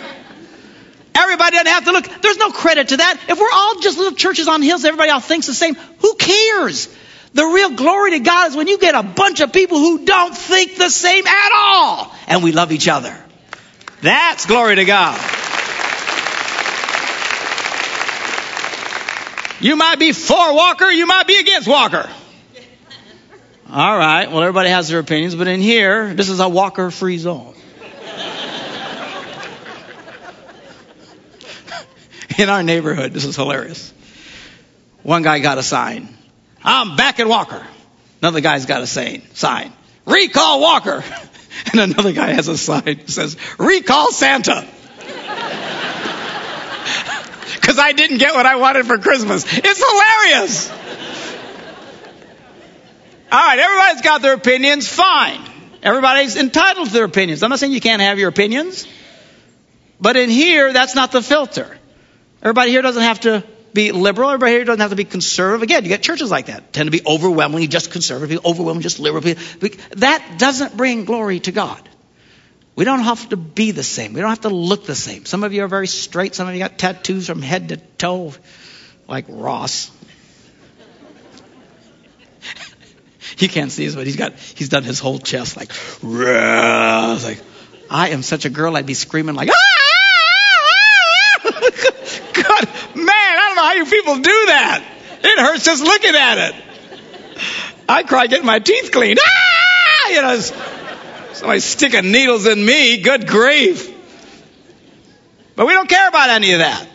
Everybody 1.15 1.55
doesn't 1.55 1.71
have 1.71 1.85
to 1.85 1.91
look. 1.91 2.21
There's 2.21 2.37
no 2.37 2.51
credit 2.51 2.89
to 2.89 2.97
that. 2.97 3.19
If 3.29 3.39
we're 3.39 3.51
all 3.51 3.79
just 3.79 3.97
little 3.97 4.13
churches 4.13 4.47
on 4.47 4.61
hills, 4.61 4.85
everybody 4.85 5.09
else 5.09 5.25
thinks 5.25 5.47
the 5.47 5.55
same. 5.55 5.73
Who 5.73 6.13
cares? 6.19 6.87
The 7.33 7.45
real 7.45 7.71
glory 7.71 8.11
to 8.11 8.19
God 8.19 8.49
is 8.49 8.55
when 8.55 8.67
you 8.67 8.77
get 8.77 8.93
a 8.93 9.01
bunch 9.01 9.39
of 9.39 9.51
people 9.51 9.79
who 9.79 10.05
don't 10.05 10.37
think 10.37 10.75
the 10.75 10.91
same 10.91 11.25
at 11.25 11.51
all, 11.55 12.13
and 12.27 12.43
we 12.43 12.51
love 12.51 12.71
each 12.71 12.87
other. 12.87 13.17
That's 14.03 14.45
glory 14.45 14.75
to 14.75 14.85
God. 14.85 15.19
You 19.61 19.75
might 19.77 19.97
be 19.97 20.11
for 20.11 20.53
Walker, 20.53 20.91
you 20.91 21.07
might 21.07 21.25
be 21.25 21.39
against 21.39 21.67
Walker. 21.67 22.07
All 23.69 23.97
right. 23.97 24.31
Well, 24.31 24.43
everybody 24.43 24.69
has 24.69 24.87
their 24.87 24.99
opinions, 24.99 25.35
but 25.35 25.47
in 25.47 25.59
here, 25.59 26.13
this 26.13 26.29
is 26.29 26.39
a 26.39 26.47
walker 26.47 26.89
free 26.89 27.17
zone. 27.17 27.53
in 32.37 32.47
our 32.47 32.63
neighborhood, 32.63 33.11
this 33.11 33.25
is 33.25 33.35
hilarious. 33.35 33.93
One 35.03 35.21
guy 35.21 35.39
got 35.39 35.57
a 35.57 35.63
sign. 35.63 36.07
I'm 36.63 36.95
back 36.95 37.19
at 37.19 37.27
Walker. 37.27 37.67
Another 38.21 38.39
guy's 38.39 38.65
got 38.65 38.83
a 38.83 38.87
saying, 38.87 39.23
sign. 39.33 39.73
Recall 40.05 40.61
Walker. 40.61 41.03
And 41.71 41.81
another 41.81 42.13
guy 42.13 42.33
has 42.33 42.47
a 42.49 42.57
sign 42.57 42.83
that 42.83 43.09
says, 43.09 43.35
Recall 43.57 44.11
Santa. 44.11 44.67
Because 47.55 47.79
I 47.79 47.93
didn't 47.93 48.19
get 48.19 48.35
what 48.35 48.45
I 48.45 48.57
wanted 48.57 48.85
for 48.85 48.99
Christmas. 48.99 49.43
It's 49.45 49.83
hilarious. 49.83 50.71
All 53.29 53.37
right, 53.37 53.59
everybody's 53.59 54.01
got 54.01 54.21
their 54.21 54.33
opinions. 54.33 54.87
Fine. 54.87 55.41
Everybody's 55.83 56.37
entitled 56.37 56.87
to 56.87 56.93
their 56.93 57.05
opinions. 57.05 57.43
I'm 57.43 57.49
not 57.49 57.59
saying 57.59 57.73
you 57.73 57.81
can't 57.81 58.01
have 58.01 58.19
your 58.19 58.29
opinions. 58.29 58.87
But 59.99 60.15
in 60.15 60.29
here, 60.29 60.71
that's 60.73 60.95
not 60.95 61.11
the 61.11 61.21
filter. 61.21 61.77
Everybody 62.41 62.71
here 62.71 62.81
doesn't 62.81 63.01
have 63.01 63.19
to 63.21 63.43
be 63.73 63.91
liberal. 63.91 64.29
Everybody 64.29 64.53
here 64.53 64.63
doesn't 64.63 64.79
have 64.79 64.91
to 64.91 64.95
be 64.95 65.05
conservative. 65.05 65.63
Again, 65.63 65.83
you 65.83 65.89
get 65.89 66.03
churches 66.03 66.31
like 66.31 66.45
that. 66.45 66.71
Tend 66.71 66.87
to 66.87 66.91
be 66.91 67.01
overwhelmingly 67.05 67.67
just 67.67 67.91
conservative, 67.91 68.45
overwhelmingly 68.45 68.83
just 68.83 68.99
liberal. 68.99 69.35
That 69.97 70.35
doesn't 70.37 70.77
bring 70.77 71.05
glory 71.05 71.39
to 71.41 71.51
God. 71.51 71.81
We 72.75 72.85
don't 72.85 73.01
have 73.01 73.29
to 73.29 73.37
be 73.37 73.71
the 73.71 73.83
same. 73.83 74.13
We 74.13 74.21
don't 74.21 74.29
have 74.29 74.41
to 74.41 74.49
look 74.49 74.85
the 74.85 74.95
same. 74.95 75.25
Some 75.25 75.43
of 75.43 75.51
you 75.51 75.63
are 75.63 75.67
very 75.67 75.87
straight. 75.87 76.35
Some 76.35 76.47
of 76.47 76.53
you 76.53 76.59
got 76.59 76.77
tattoos 76.77 77.27
from 77.27 77.41
head 77.41 77.69
to 77.69 77.77
toe, 77.77 78.33
like 79.07 79.25
Ross. 79.27 79.91
He 83.35 83.47
can't 83.47 83.71
see 83.71 83.87
us, 83.87 83.95
but 83.95 84.05
he's 84.05 84.15
got, 84.15 84.33
he's 84.33 84.69
done 84.69 84.83
his 84.83 84.99
whole 84.99 85.19
chest 85.19 85.57
like, 85.57 85.71
Rah. 86.01 87.09
I 87.09 87.13
was 87.13 87.23
like, 87.25 87.41
I 87.89 88.09
am 88.09 88.21
such 88.21 88.45
a 88.45 88.49
girl, 88.49 88.75
I'd 88.75 88.85
be 88.85 88.93
screaming 88.93 89.35
like, 89.35 89.49
ah! 89.49 89.53
God, 91.43 92.67
man, 92.95 93.07
I 93.07 93.45
don't 93.47 93.55
know 93.55 93.63
how 93.63 93.73
you 93.73 93.85
people 93.85 94.15
do 94.15 94.45
that. 94.47 94.83
It 95.23 95.39
hurts 95.39 95.65
just 95.65 95.83
looking 95.83 96.15
at 96.15 96.49
it. 96.49 96.55
I 97.89 98.03
cry 98.03 98.27
getting 98.27 98.45
my 98.45 98.59
teeth 98.59 98.91
cleaned. 98.91 99.19
Ah! 99.23 100.09
You 100.09 100.21
know, 100.21 100.39
somebody 101.33 101.59
sticking 101.59 102.11
needles 102.11 102.45
in 102.45 102.63
me. 102.63 103.01
Good 103.01 103.27
grief. 103.27 103.93
But 105.55 105.65
we 105.65 105.73
don't 105.73 105.89
care 105.89 106.07
about 106.07 106.29
any 106.29 106.53
of 106.53 106.59
that. 106.59 106.87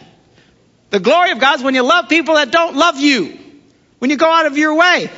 The 0.91 1.01
glory 1.01 1.33
of 1.33 1.41
God 1.41 1.59
is 1.59 1.65
when 1.65 1.75
you 1.75 1.83
love 1.83 2.09
people 2.09 2.35
that 2.35 2.51
don't 2.51 2.77
love 2.77 2.99
you. 2.99 3.39
When 3.99 4.11
you 4.11 4.17
go 4.17 4.31
out 4.31 4.47
of 4.47 4.57
your 4.57 4.75
way. 4.75 5.11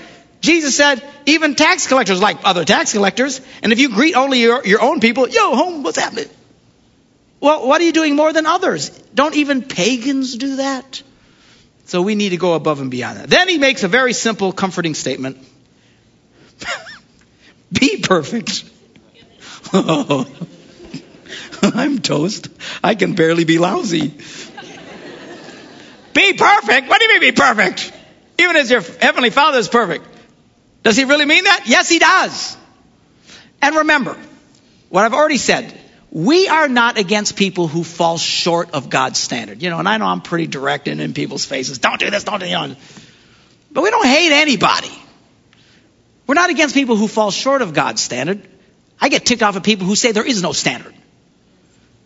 Jesus 0.45 0.77
said, 0.77 1.03
even 1.25 1.55
tax 1.55 1.87
collectors 1.87 2.21
like 2.21 2.37
other 2.45 2.67
tax 2.67 2.93
collectors. 2.93 3.41
And 3.63 3.73
if 3.73 3.79
you 3.79 3.89
greet 3.89 4.15
only 4.15 4.41
your, 4.41 4.63
your 4.67 4.83
own 4.83 5.01
people, 5.01 5.27
yo, 5.27 5.57
home, 5.57 5.83
what's 5.83 5.99
happening? 5.99 6.29
Well, 7.41 7.67
what 7.67 7.81
are 7.81 7.85
you 7.85 7.95
doing 7.95 8.15
more 8.15 8.31
than 8.31 8.45
others? 8.45 8.91
Don't 9.15 9.35
even 9.37 9.63
pagans 9.63 10.37
do 10.37 10.57
that? 10.57 11.03
So 11.87 12.03
we 12.03 12.15
need 12.15 12.31
to 12.31 12.37
go 12.37 12.53
above 12.53 12.83
and 12.83 12.91
beyond 12.91 13.21
that. 13.21 13.31
Then 13.31 13.49
he 13.49 13.57
makes 13.57 13.85
a 13.85 13.89
very 13.89 14.13
simple, 14.13 14.53
comforting 14.53 14.93
statement. 14.95 15.39
Be 17.73 18.03
perfect. 18.03 18.65
I'm 21.63 22.01
toast. 22.01 22.49
I 22.83 22.95
can 22.97 23.15
barely 23.15 23.45
be 23.45 23.57
lousy. 23.59 24.09
be 26.13 26.33
perfect? 26.35 26.89
What 26.89 27.01
do 27.01 27.07
you 27.07 27.13
mean 27.13 27.21
be 27.21 27.33
perfect? 27.33 27.93
Even 28.39 28.57
as 28.57 28.71
your 28.71 28.83
heavenly 28.83 29.31
father 29.31 29.59
is 29.59 29.69
perfect. 29.69 30.05
Does 30.85 30.97
he 30.97 31.05
really 31.05 31.25
mean 31.25 31.45
that? 31.45 31.65
Yes, 31.67 31.89
he 31.89 31.99
does. 31.99 32.57
And 33.61 33.77
remember, 33.77 34.17
what 34.91 35.05
I've 35.05 35.15
already 35.15 35.39
said, 35.39 35.73
we 36.11 36.47
are 36.47 36.69
not 36.69 36.99
against 36.99 37.37
people 37.37 37.67
who 37.67 37.83
fall 37.83 38.19
short 38.19 38.71
of 38.73 38.91
God's 38.91 39.19
standard. 39.19 39.63
You 39.63 39.71
know, 39.71 39.79
and 39.79 39.89
I 39.89 39.97
know 39.97 40.05
I'm 40.05 40.21
pretty 40.21 40.47
direct 40.47 40.87
and 40.87 41.01
in 41.01 41.15
people's 41.15 41.45
faces. 41.45 41.79
Don't 41.79 41.99
do 41.99 42.11
this, 42.11 42.25
don't 42.25 42.39
do 42.39 42.47
that. 42.47 42.77
But 43.73 43.83
we 43.83 43.91
don't 43.91 44.07
hate 44.07 44.31
anybody. 44.31 44.93
We're 46.27 46.35
not 46.35 46.51
against 46.51 46.75
people 46.75 46.97
who 46.97 47.09
fall 47.09 47.31
short 47.31 47.63
of 47.63 47.73
God's 47.73 48.03
standard. 48.03 48.47
I 49.01 49.09
get 49.09 49.27
ticked 49.27 49.43
off 49.43 49.57
at 49.57 49.65
people 49.65 49.87
who 49.87 49.97
say 49.97 50.13
there 50.13 50.27
is 50.27 50.43
no 50.43 50.53
standard. 50.53 50.95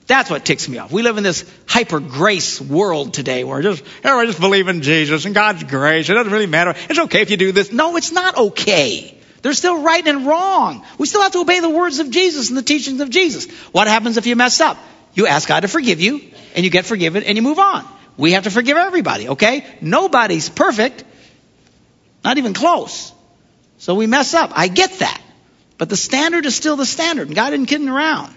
That's 0.09 0.31
what 0.31 0.47
ticks 0.47 0.67
me 0.67 0.79
off. 0.79 0.91
We 0.91 1.03
live 1.03 1.19
in 1.19 1.23
this 1.23 1.45
hyper 1.69 2.01
grace 2.01 2.61
world 2.61 3.13
today 3.13 3.45
where 3.45 3.61
just, 3.61 3.85
I 4.03 4.25
just 4.25 4.41
believe 4.41 4.67
in 4.67 4.81
Jesus 4.81 5.27
and 5.27 5.35
God's 5.35 5.63
grace. 5.65 6.09
It 6.09 6.15
doesn't 6.15 6.33
really 6.33 6.47
matter. 6.47 6.75
It's 6.89 6.99
okay 6.99 7.21
if 7.21 7.31
you 7.31 7.37
do 7.37 7.53
this. 7.53 7.71
No, 7.71 7.95
it's 7.97 8.11
not 8.11 8.37
okay. 8.37 9.15
There's 9.43 9.59
still 9.59 9.83
right 9.83 10.05
and 10.07 10.27
wrong. 10.27 10.83
We 10.97 11.07
still 11.07 11.21
have 11.21 11.33
to 11.33 11.41
obey 11.41 11.61
the 11.61 11.69
words 11.69 11.99
of 11.99 12.11
Jesus 12.11 12.49
and 12.49 12.57
the 12.57 12.63
teachings 12.63 13.03
of 13.03 13.11
Jesus. 13.11 13.51
What 13.71 13.87
happens 13.87 14.17
if 14.17 14.27
you 14.27 14.35
mess 14.35 14.61
up? 14.63 14.79
You 15.13 15.27
ask 15.27 15.47
God 15.47 15.61
to 15.61 15.69
forgive 15.69 16.01
you 16.01 16.23
and 16.57 16.65
you 16.65 16.71
get 16.71 16.87
forgiven 16.87 17.23
and 17.23 17.37
you 17.37 17.43
move 17.43 17.59
on. 17.59 17.85
We 18.17 18.33
have 18.33 18.45
to 18.45 18.51
forgive 18.51 18.79
everybody, 18.79 19.29
okay? 19.29 19.67
Nobody's 19.83 20.49
perfect. 20.49 21.05
Not 22.25 22.39
even 22.39 22.55
close. 22.55 23.13
So 23.77 23.95
we 23.95 24.07
mess 24.07 24.33
up. 24.33 24.53
I 24.55 24.69
get 24.69 24.91
that. 25.01 25.21
But 25.77 25.91
the 25.91 25.97
standard 25.97 26.47
is 26.47 26.57
still 26.57 26.77
the 26.77 26.87
standard, 26.87 27.29
and 27.29 27.37
God 27.37 27.53
isn't 27.53 27.67
kidding 27.67 27.89
around. 27.89 28.35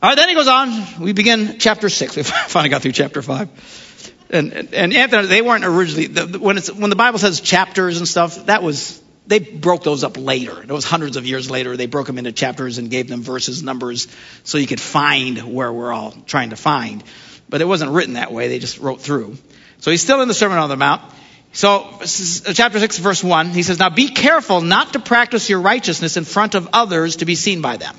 All 0.00 0.08
right, 0.08 0.16
then 0.16 0.28
he 0.28 0.36
goes 0.36 0.46
on. 0.46 1.00
We 1.00 1.12
begin 1.12 1.58
chapter 1.58 1.88
six. 1.88 2.14
We 2.14 2.22
finally 2.24 2.68
got 2.68 2.82
through 2.82 2.92
chapter 2.92 3.20
five. 3.20 3.48
And, 4.30 4.52
and 4.52 4.94
Anthony, 4.94 5.26
they 5.26 5.42
weren't 5.42 5.64
originally, 5.64 6.06
the, 6.06 6.38
when, 6.38 6.58
it's, 6.58 6.70
when 6.70 6.90
the 6.90 6.96
Bible 6.96 7.18
says 7.18 7.40
chapters 7.40 7.98
and 7.98 8.06
stuff, 8.06 8.46
that 8.46 8.62
was, 8.62 9.02
they 9.26 9.38
broke 9.40 9.82
those 9.82 10.04
up 10.04 10.16
later. 10.16 10.62
It 10.62 10.68
was 10.68 10.84
hundreds 10.84 11.16
of 11.16 11.26
years 11.26 11.50
later. 11.50 11.76
They 11.76 11.86
broke 11.86 12.06
them 12.06 12.18
into 12.18 12.30
chapters 12.30 12.78
and 12.78 12.90
gave 12.90 13.08
them 13.08 13.22
verses, 13.22 13.62
numbers, 13.62 14.06
so 14.44 14.58
you 14.58 14.66
could 14.66 14.80
find 14.80 15.54
where 15.54 15.72
we're 15.72 15.92
all 15.92 16.12
trying 16.26 16.50
to 16.50 16.56
find. 16.56 17.02
But 17.48 17.60
it 17.60 17.64
wasn't 17.64 17.92
written 17.92 18.14
that 18.14 18.30
way. 18.30 18.48
They 18.48 18.58
just 18.58 18.78
wrote 18.78 19.00
through. 19.00 19.38
So 19.78 19.90
he's 19.90 20.02
still 20.02 20.20
in 20.20 20.28
the 20.28 20.34
Sermon 20.34 20.58
on 20.58 20.68
the 20.68 20.76
Mount. 20.76 21.02
So, 21.52 21.88
chapter 22.04 22.78
6, 22.78 22.98
verse 22.98 23.24
1, 23.24 23.48
he 23.48 23.62
says, 23.62 23.78
Now 23.78 23.88
be 23.88 24.10
careful 24.10 24.60
not 24.60 24.92
to 24.92 25.00
practice 25.00 25.48
your 25.48 25.60
righteousness 25.60 26.18
in 26.18 26.24
front 26.24 26.54
of 26.54 26.68
others 26.74 27.16
to 27.16 27.24
be 27.24 27.34
seen 27.34 27.62
by 27.62 27.78
them. 27.78 27.96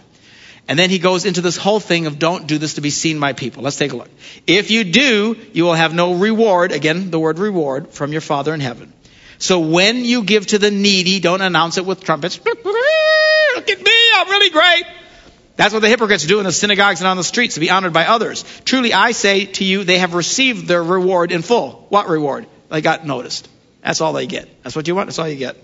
And 0.69 0.77
then 0.77 0.91
he 0.91 0.99
goes 0.99 1.25
into 1.25 1.41
this 1.41 1.57
whole 1.57 1.79
thing 1.79 2.05
of 2.05 2.19
don't 2.19 2.45
do 2.45 2.59
this 2.59 2.75
to 2.75 2.81
be 2.81 2.91
seen 2.91 3.19
by 3.19 3.33
people. 3.33 3.63
Let's 3.63 3.77
take 3.77 3.91
a 3.91 3.95
look. 3.95 4.09
If 4.45 4.69
you 4.69 4.83
do, 4.83 5.35
you 5.51 5.63
will 5.63 5.73
have 5.73 5.95
no 5.95 6.13
reward, 6.13 6.71
again, 6.71 7.09
the 7.09 7.17
word 7.17 7.39
reward, 7.39 7.89
from 7.89 8.11
your 8.11 8.21
Father 8.21 8.53
in 8.53 8.59
heaven. 8.59 8.93
So 9.39 9.61
when 9.61 10.05
you 10.05 10.21
give 10.23 10.45
to 10.47 10.59
the 10.59 10.69
needy, 10.69 11.19
don't 11.19 11.41
announce 11.41 11.79
it 11.79 11.87
with 11.87 12.03
trumpets. 12.03 12.39
Look 12.45 13.67
at 13.67 13.81
me, 13.81 13.91
I'm 14.13 14.29
really 14.29 14.51
great. 14.51 14.83
That's 15.55 15.73
what 15.73 15.79
the 15.79 15.89
hypocrites 15.89 16.27
do 16.27 16.37
in 16.37 16.45
the 16.45 16.51
synagogues 16.51 17.01
and 17.01 17.07
on 17.07 17.17
the 17.17 17.23
streets 17.23 17.55
to 17.55 17.59
be 17.59 17.71
honored 17.71 17.91
by 17.91 18.05
others. 18.05 18.45
Truly 18.63 18.93
I 18.93 19.13
say 19.13 19.45
to 19.45 19.65
you, 19.65 19.83
they 19.83 19.97
have 19.97 20.13
received 20.13 20.67
their 20.67 20.83
reward 20.83 21.31
in 21.31 21.41
full. 21.41 21.87
What 21.89 22.07
reward? 22.07 22.45
They 22.69 22.81
got 22.81 23.07
noticed. 23.07 23.49
That's 23.81 24.01
all 24.01 24.13
they 24.13 24.27
get. 24.27 24.61
That's 24.61 24.75
what 24.75 24.87
you 24.87 24.93
want, 24.93 25.07
that's 25.07 25.17
all 25.17 25.27
you 25.27 25.35
get. 25.35 25.57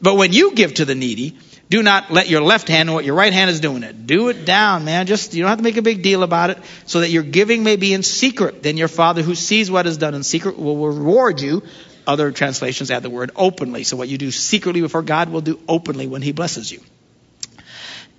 But 0.00 0.14
when 0.14 0.32
you 0.32 0.54
give 0.54 0.72
to 0.74 0.86
the 0.86 0.94
needy, 0.94 1.36
do 1.72 1.82
not 1.82 2.10
let 2.10 2.28
your 2.28 2.42
left 2.42 2.68
hand 2.68 2.86
know 2.86 2.92
what 2.92 3.06
your 3.06 3.14
right 3.14 3.32
hand 3.32 3.48
is 3.48 3.58
doing 3.58 3.82
it. 3.82 4.06
Do 4.06 4.28
it 4.28 4.44
down, 4.44 4.84
man. 4.84 5.06
Just, 5.06 5.32
you 5.32 5.40
don't 5.40 5.48
have 5.48 5.56
to 5.56 5.64
make 5.64 5.78
a 5.78 5.82
big 5.82 6.02
deal 6.02 6.22
about 6.22 6.50
it 6.50 6.58
so 6.84 7.00
that 7.00 7.08
your 7.08 7.22
giving 7.22 7.64
may 7.64 7.76
be 7.76 7.94
in 7.94 8.02
secret. 8.02 8.62
Then 8.62 8.76
your 8.76 8.88
father 8.88 9.22
who 9.22 9.34
sees 9.34 9.70
what 9.70 9.86
is 9.86 9.96
done 9.96 10.12
in 10.12 10.22
secret 10.22 10.58
will 10.58 10.76
reward 10.76 11.40
you. 11.40 11.62
Other 12.06 12.30
translations 12.30 12.90
add 12.90 13.02
the 13.02 13.08
word 13.08 13.30
openly. 13.34 13.84
So 13.84 13.96
what 13.96 14.10
you 14.10 14.18
do 14.18 14.30
secretly 14.30 14.82
before 14.82 15.00
God 15.00 15.30
will 15.30 15.40
do 15.40 15.58
openly 15.66 16.06
when 16.06 16.20
he 16.20 16.32
blesses 16.32 16.70
you. 16.70 16.82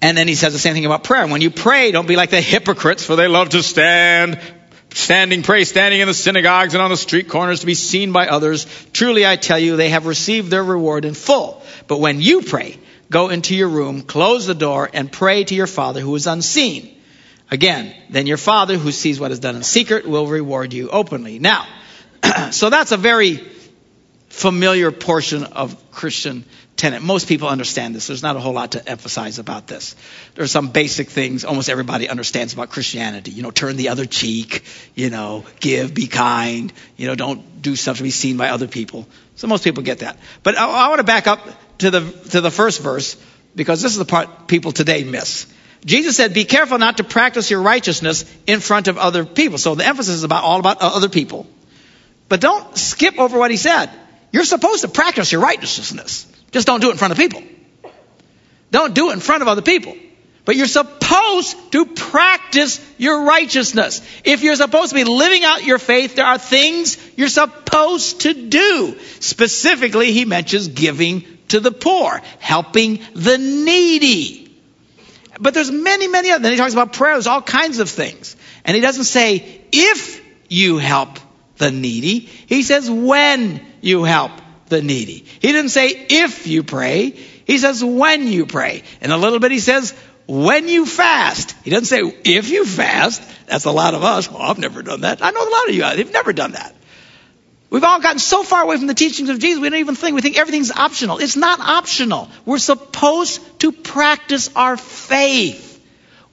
And 0.02 0.18
then 0.18 0.28
he 0.28 0.34
says 0.34 0.54
the 0.54 0.58
same 0.58 0.74
thing 0.74 0.88
about 0.88 1.04
prayer. 1.04 1.28
When 1.28 1.42
you 1.42 1.52
pray, 1.52 1.92
don't 1.92 2.08
be 2.08 2.16
like 2.16 2.32
the 2.32 2.42
hypocrites, 2.42 3.06
for 3.06 3.16
they 3.16 3.28
love 3.28 3.50
to 3.50 3.62
stand, 3.62 4.40
standing, 4.96 5.44
pray, 5.44 5.64
standing 5.64 6.02
in 6.02 6.08
the 6.08 6.16
synagogues 6.16 6.74
and 6.74 6.82
on 6.82 6.90
the 6.90 6.98
street 6.98 7.30
corners 7.30 7.60
to 7.60 7.68
be 7.68 7.76
seen 7.76 8.14
by 8.14 8.30
others. 8.30 8.66
Truly 8.94 9.28
I 9.28 9.36
tell 9.36 9.60
you, 9.60 9.76
they 9.76 9.90
have 9.90 10.08
received 10.08 10.50
their 10.50 10.64
reward 10.64 11.06
in 11.06 11.14
full. 11.14 11.62
But 11.86 12.00
when 12.00 12.20
you 12.20 12.42
pray, 12.42 12.80
go 13.14 13.30
into 13.30 13.56
your 13.56 13.70
room, 13.70 14.02
close 14.02 14.46
the 14.46 14.56
door, 14.56 14.90
and 14.92 15.12
pray 15.12 15.44
to 15.44 15.56
your 15.56 15.68
Father 15.68 16.02
who 16.02 16.14
is 16.16 16.28
unseen. 16.28 16.98
Again, 17.50 17.96
then 18.10 18.28
your 18.28 18.38
Father 18.38 18.78
who 18.78 18.92
sees 18.92 19.20
what 19.20 19.32
is 19.32 19.40
done 19.40 19.56
in 19.56 19.64
secret 19.64 20.08
will 20.08 20.28
reward 20.28 20.74
you 20.74 20.90
openly. 20.90 21.40
Now, 21.40 21.68
so 22.52 22.70
that's 22.70 22.92
a 22.92 22.98
very 22.98 23.40
familiar 24.30 24.92
portion 24.92 25.44
of 25.44 25.92
Christian 25.92 26.44
tenet. 26.76 27.04
Most 27.04 27.28
people 27.28 27.48
understand 27.48 27.94
this. 27.94 28.08
There's 28.08 28.24
not 28.24 28.36
a 28.36 28.40
whole 28.40 28.54
lot 28.54 28.72
to 28.72 28.90
emphasize 28.90 29.38
about 29.38 29.68
this. 29.68 29.96
There 30.34 30.44
are 30.44 30.48
some 30.48 30.70
basic 30.70 31.10
things 31.10 31.46
almost 31.46 31.70
everybody 31.70 32.10
understands 32.10 32.54
about 32.54 32.72
Christianity. 32.72 33.32
You 33.32 33.44
know, 33.44 33.52
turn 33.52 33.76
the 33.76 33.90
other 33.90 34.06
cheek, 34.06 34.64
you 34.96 35.12
know, 35.12 35.46
give, 35.60 35.94
be 35.94 36.08
kind, 36.08 36.74
you 36.98 37.08
know, 37.08 37.14
don't 37.14 37.62
do 37.62 37.76
stuff 37.76 37.98
to 37.98 38.04
be 38.04 38.10
seen 38.10 38.38
by 38.38 38.50
other 38.50 38.68
people. 38.68 39.08
So 39.36 39.48
most 39.48 39.64
people 39.64 39.84
get 39.84 40.00
that. 40.00 40.18
But 40.42 40.58
I, 40.58 40.68
I 40.68 40.88
want 40.90 41.00
to 41.00 41.06
back 41.06 41.28
up 41.28 41.40
to 41.80 41.92
the, 41.92 42.12
to 42.30 42.42
the 42.42 42.52
first 42.52 42.82
verse 42.82 43.18
because 43.56 43.82
this 43.82 43.92
is 43.92 43.98
the 43.98 44.06
part 44.06 44.48
people 44.48 44.72
today 44.72 45.04
miss. 45.04 45.48
Jesus 45.86 46.16
said, 46.16 46.34
be 46.34 46.46
careful 46.46 46.78
not 46.78 46.98
to 46.98 47.04
practice 47.04 47.52
your 47.52 47.62
righteousness 47.62 48.26
in 48.48 48.60
front 48.60 48.88
of 48.88 48.98
other 48.98 49.26
people. 49.26 49.58
So 49.58 49.76
the 49.76 49.86
emphasis 49.86 50.16
is 50.16 50.24
about 50.24 50.44
all 50.44 50.60
about 50.60 50.82
other 50.82 51.10
people. 51.10 51.46
But 52.30 52.40
don't 52.40 52.78
skip 52.78 53.20
over 53.20 53.38
what 53.38 53.52
he 53.52 53.58
said. 53.58 53.90
You're 54.32 54.46
supposed 54.46 54.82
to 54.82 54.88
practice 54.88 55.32
your 55.32 55.42
righteousness. 55.42 56.26
Just 56.52 56.68
don't 56.68 56.80
do 56.80 56.90
it 56.90 56.92
in 56.92 56.98
front 56.98 57.12
of 57.12 57.18
people. 57.18 57.44
Don't 58.72 58.96
do 58.96 59.10
it 59.10 59.14
in 59.14 59.20
front 59.20 59.42
of 59.42 59.48
other 59.48 59.62
people. 59.62 59.96
But 60.46 60.56
you're 60.56 60.68
supposed 60.68 61.72
to 61.72 61.86
practice 61.86 62.82
your 62.98 63.24
righteousness. 63.24 64.02
If 64.26 64.44
you're 64.44 64.56
supposed 64.56 64.90
to 64.90 64.96
be 64.96 65.04
living 65.04 65.44
out 65.44 65.64
your 65.64 65.78
faith, 65.78 66.16
there 66.16 66.26
are 66.26 66.38
things 66.38 66.98
you're 67.16 67.30
supposed 67.30 68.22
to 68.22 68.34
do. 68.34 68.98
Specifically, 69.20 70.12
he 70.12 70.26
mentions 70.26 70.68
giving 70.68 71.24
to 71.54 71.60
the 71.60 71.72
poor, 71.72 72.22
helping 72.40 73.00
the 73.14 73.38
needy. 73.38 74.56
But 75.40 75.54
there's 75.54 75.72
many, 75.72 76.08
many 76.08 76.32
other. 76.32 76.44
Then 76.44 76.52
he 76.52 76.58
talks 76.58 76.74
about 76.74 76.94
prayer. 76.94 77.14
There's 77.14 77.28
all 77.28 77.42
kinds 77.42 77.80
of 77.80 77.90
things. 77.90 78.36
And 78.66 78.76
he 78.76 78.82
doesn't 78.82 79.06
say 79.06 79.62
if 79.72 80.22
you 80.50 80.78
help 80.78 81.20
the 81.58 81.72
needy. 81.72 82.20
He 82.20 82.64
says 82.64 82.90
when 82.90 83.66
you 83.82 84.04
help 84.04 84.32
the 84.68 84.82
needy. 84.82 85.26
He 85.42 85.52
didn't 85.52 85.70
say 85.70 85.90
if 86.10 86.48
you 86.48 86.64
pray. 86.64 87.12
He 87.12 87.58
says 87.58 87.84
when 87.84 88.28
you 88.28 88.46
pray. 88.46 88.84
And 89.02 89.12
a 89.12 89.18
little 89.18 89.40
bit 89.40 89.52
he 89.52 89.60
says 89.60 89.94
when 90.28 90.68
you 90.68 90.86
fast. 90.86 91.56
He 91.64 91.70
doesn't 91.70 91.86
say 91.86 92.02
if 92.26 92.50
you 92.50 92.66
fast. 92.66 93.22
That's 93.48 93.66
a 93.66 93.72
lot 93.72 93.94
of 93.94 94.04
us. 94.04 94.32
Well, 94.32 94.42
I've 94.42 94.60
never 94.60 94.82
done 94.82 95.02
that. 95.02 95.24
I 95.24 95.32
know 95.32 95.48
a 95.48 95.50
lot 95.50 95.70
of 95.70 95.76
you. 95.76 95.96
They've 95.96 96.14
never 96.14 96.34
done 96.34 96.54
that. 96.54 96.76
We've 97.74 97.84
all 97.84 98.00
gotten 98.00 98.20
so 98.20 98.44
far 98.44 98.62
away 98.62 98.78
from 98.78 98.86
the 98.86 98.94
teachings 98.94 99.30
of 99.30 99.40
Jesus, 99.40 99.60
we 99.60 99.68
don't 99.68 99.80
even 99.80 99.96
think. 99.96 100.14
We 100.14 100.22
think 100.22 100.38
everything's 100.38 100.70
optional. 100.70 101.18
It's 101.18 101.36
not 101.36 101.60
optional. 101.60 102.30
We're 102.46 102.60
supposed 102.60 103.42
to 103.62 103.72
practice 103.72 104.52
our 104.56 104.78
faith. 104.78 105.84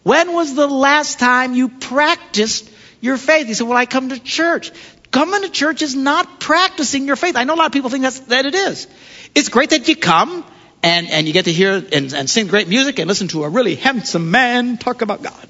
When 0.03 0.35
was 0.35 0.55
the 0.55 0.67
last 0.67 1.19
time 1.19 1.55
you 1.55 1.71
practiced 1.71 2.71
your 3.01 3.17
faith? 3.17 3.47
He 3.47 3.55
said, 3.55 3.67
Well, 3.67 3.79
I 3.79 3.87
come 3.87 4.11
to 4.11 4.19
church. 4.19 4.71
Coming 5.13 5.41
to 5.41 5.49
church 5.49 5.81
is 5.81 5.95
not 5.95 6.41
practicing 6.41 7.07
your 7.07 7.17
faith. 7.17 7.37
I 7.37 7.45
know 7.45 7.55
a 7.55 7.57
lot 7.57 7.69
of 7.69 7.73
people 7.73 7.89
think 7.89 8.03
that's, 8.03 8.21
that 8.21 8.45
it 8.45 8.55
is. 8.55 8.87
It's 9.35 9.49
great 9.49 9.71
that 9.71 9.89
you 9.89 9.97
come 9.97 10.45
and, 10.83 11.09
and 11.09 11.27
you 11.27 11.33
get 11.33 11.47
to 11.47 11.53
hear 11.55 11.73
and, 11.73 12.13
and 12.13 12.29
sing 12.29 12.49
great 12.49 12.69
music 12.69 12.99
and 12.99 13.09
listen 13.09 13.29
to 13.29 13.45
a 13.45 13.49
really 13.49 13.77
handsome 13.77 14.31
man 14.31 14.77
talk 14.77 15.01
about 15.01 15.23
God. 15.23 15.49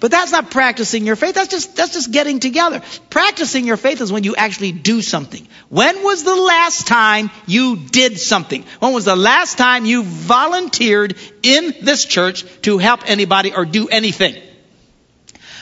But 0.00 0.10
that's 0.10 0.30
not 0.30 0.50
practicing 0.50 1.06
your 1.06 1.16
faith. 1.16 1.34
That's 1.34 1.48
just, 1.48 1.74
that's 1.74 1.92
just 1.92 2.12
getting 2.12 2.38
together. 2.38 2.82
Practicing 3.10 3.66
your 3.66 3.76
faith 3.76 4.00
is 4.00 4.12
when 4.12 4.24
you 4.24 4.36
actually 4.36 4.72
do 4.72 5.02
something. 5.02 5.46
When 5.68 6.04
was 6.04 6.22
the 6.22 6.36
last 6.36 6.86
time 6.86 7.30
you 7.46 7.76
did 7.76 8.18
something? 8.18 8.64
When 8.78 8.92
was 8.92 9.04
the 9.04 9.16
last 9.16 9.58
time 9.58 9.84
you 9.84 10.04
volunteered 10.04 11.16
in 11.42 11.74
this 11.82 12.04
church 12.04 12.44
to 12.62 12.78
help 12.78 13.08
anybody 13.08 13.52
or 13.54 13.64
do 13.64 13.88
anything? 13.88 14.40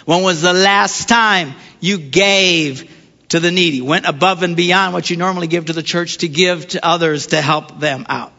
When 0.05 0.23
was 0.23 0.43
the 0.43 0.53
last 0.53 1.09
time 1.09 1.55
you 1.81 1.99
gave 1.99 2.93
to 3.29 3.41
the 3.41 3.51
needy? 3.51 3.81
Went 3.81 4.07
above 4.07 4.43
and 4.43 4.57
beyond 4.57 4.93
what 4.93 5.09
you 5.09 5.17
normally 5.17 5.47
give 5.47 5.67
to 5.67 5.73
the 5.73 5.83
church 5.83 6.19
to 6.19 6.29
give 6.29 6.69
to 6.69 6.87
others 6.87 7.29
to 7.29 7.41
help 7.41 7.81
them 7.81 8.07
out? 8.09 8.36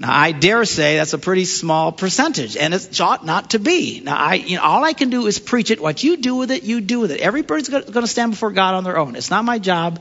Now, 0.00 0.16
I 0.18 0.32
dare 0.32 0.64
say 0.64 0.96
that's 0.96 1.12
a 1.12 1.18
pretty 1.18 1.44
small 1.44 1.92
percentage, 1.92 2.56
and 2.56 2.72
it 2.72 3.00
ought 3.02 3.26
not 3.26 3.50
to 3.50 3.58
be. 3.58 4.00
Now, 4.00 4.16
I, 4.16 4.34
you 4.36 4.56
know, 4.56 4.62
all 4.62 4.82
I 4.82 4.94
can 4.94 5.10
do 5.10 5.26
is 5.26 5.38
preach 5.38 5.70
it. 5.70 5.78
What 5.78 6.02
you 6.02 6.16
do 6.16 6.36
with 6.36 6.50
it, 6.50 6.62
you 6.62 6.80
do 6.80 7.00
with 7.00 7.10
it. 7.10 7.20
Everybody's 7.20 7.68
going 7.68 7.84
to 7.84 8.06
stand 8.06 8.30
before 8.30 8.50
God 8.50 8.76
on 8.76 8.82
their 8.82 8.96
own. 8.96 9.14
It's 9.14 9.28
not 9.28 9.44
my 9.44 9.58
job 9.58 10.00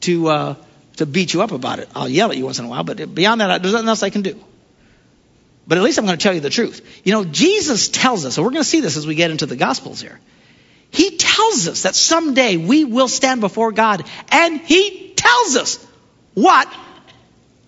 to 0.00 0.28
uh, 0.28 0.54
to 0.96 1.04
beat 1.04 1.34
you 1.34 1.42
up 1.42 1.52
about 1.52 1.80
it. 1.80 1.90
I'll 1.94 2.08
yell 2.08 2.30
at 2.30 2.38
you 2.38 2.46
once 2.46 2.58
in 2.58 2.64
a 2.64 2.68
while, 2.68 2.82
but 2.82 3.14
beyond 3.14 3.42
that, 3.42 3.60
there's 3.60 3.74
nothing 3.74 3.90
else 3.90 4.02
I 4.02 4.08
can 4.08 4.22
do. 4.22 4.42
But 5.66 5.76
at 5.76 5.84
least 5.84 5.98
I'm 5.98 6.06
going 6.06 6.16
to 6.16 6.22
tell 6.22 6.32
you 6.32 6.40
the 6.40 6.48
truth. 6.48 7.02
You 7.04 7.12
know, 7.12 7.26
Jesus 7.26 7.90
tells 7.90 8.24
us, 8.24 8.38
and 8.38 8.46
we're 8.46 8.52
going 8.52 8.62
to 8.62 8.68
see 8.68 8.80
this 8.80 8.96
as 8.96 9.06
we 9.06 9.16
get 9.16 9.30
into 9.30 9.44
the 9.44 9.56
Gospels 9.56 10.00
here. 10.00 10.18
He 10.90 11.18
tells 11.18 11.68
us 11.68 11.82
that 11.82 11.94
someday 11.94 12.56
we 12.56 12.84
will 12.84 13.08
stand 13.08 13.42
before 13.42 13.72
God, 13.72 14.02
and 14.30 14.62
He 14.62 15.12
tells 15.14 15.56
us 15.56 15.86
what 16.32 16.74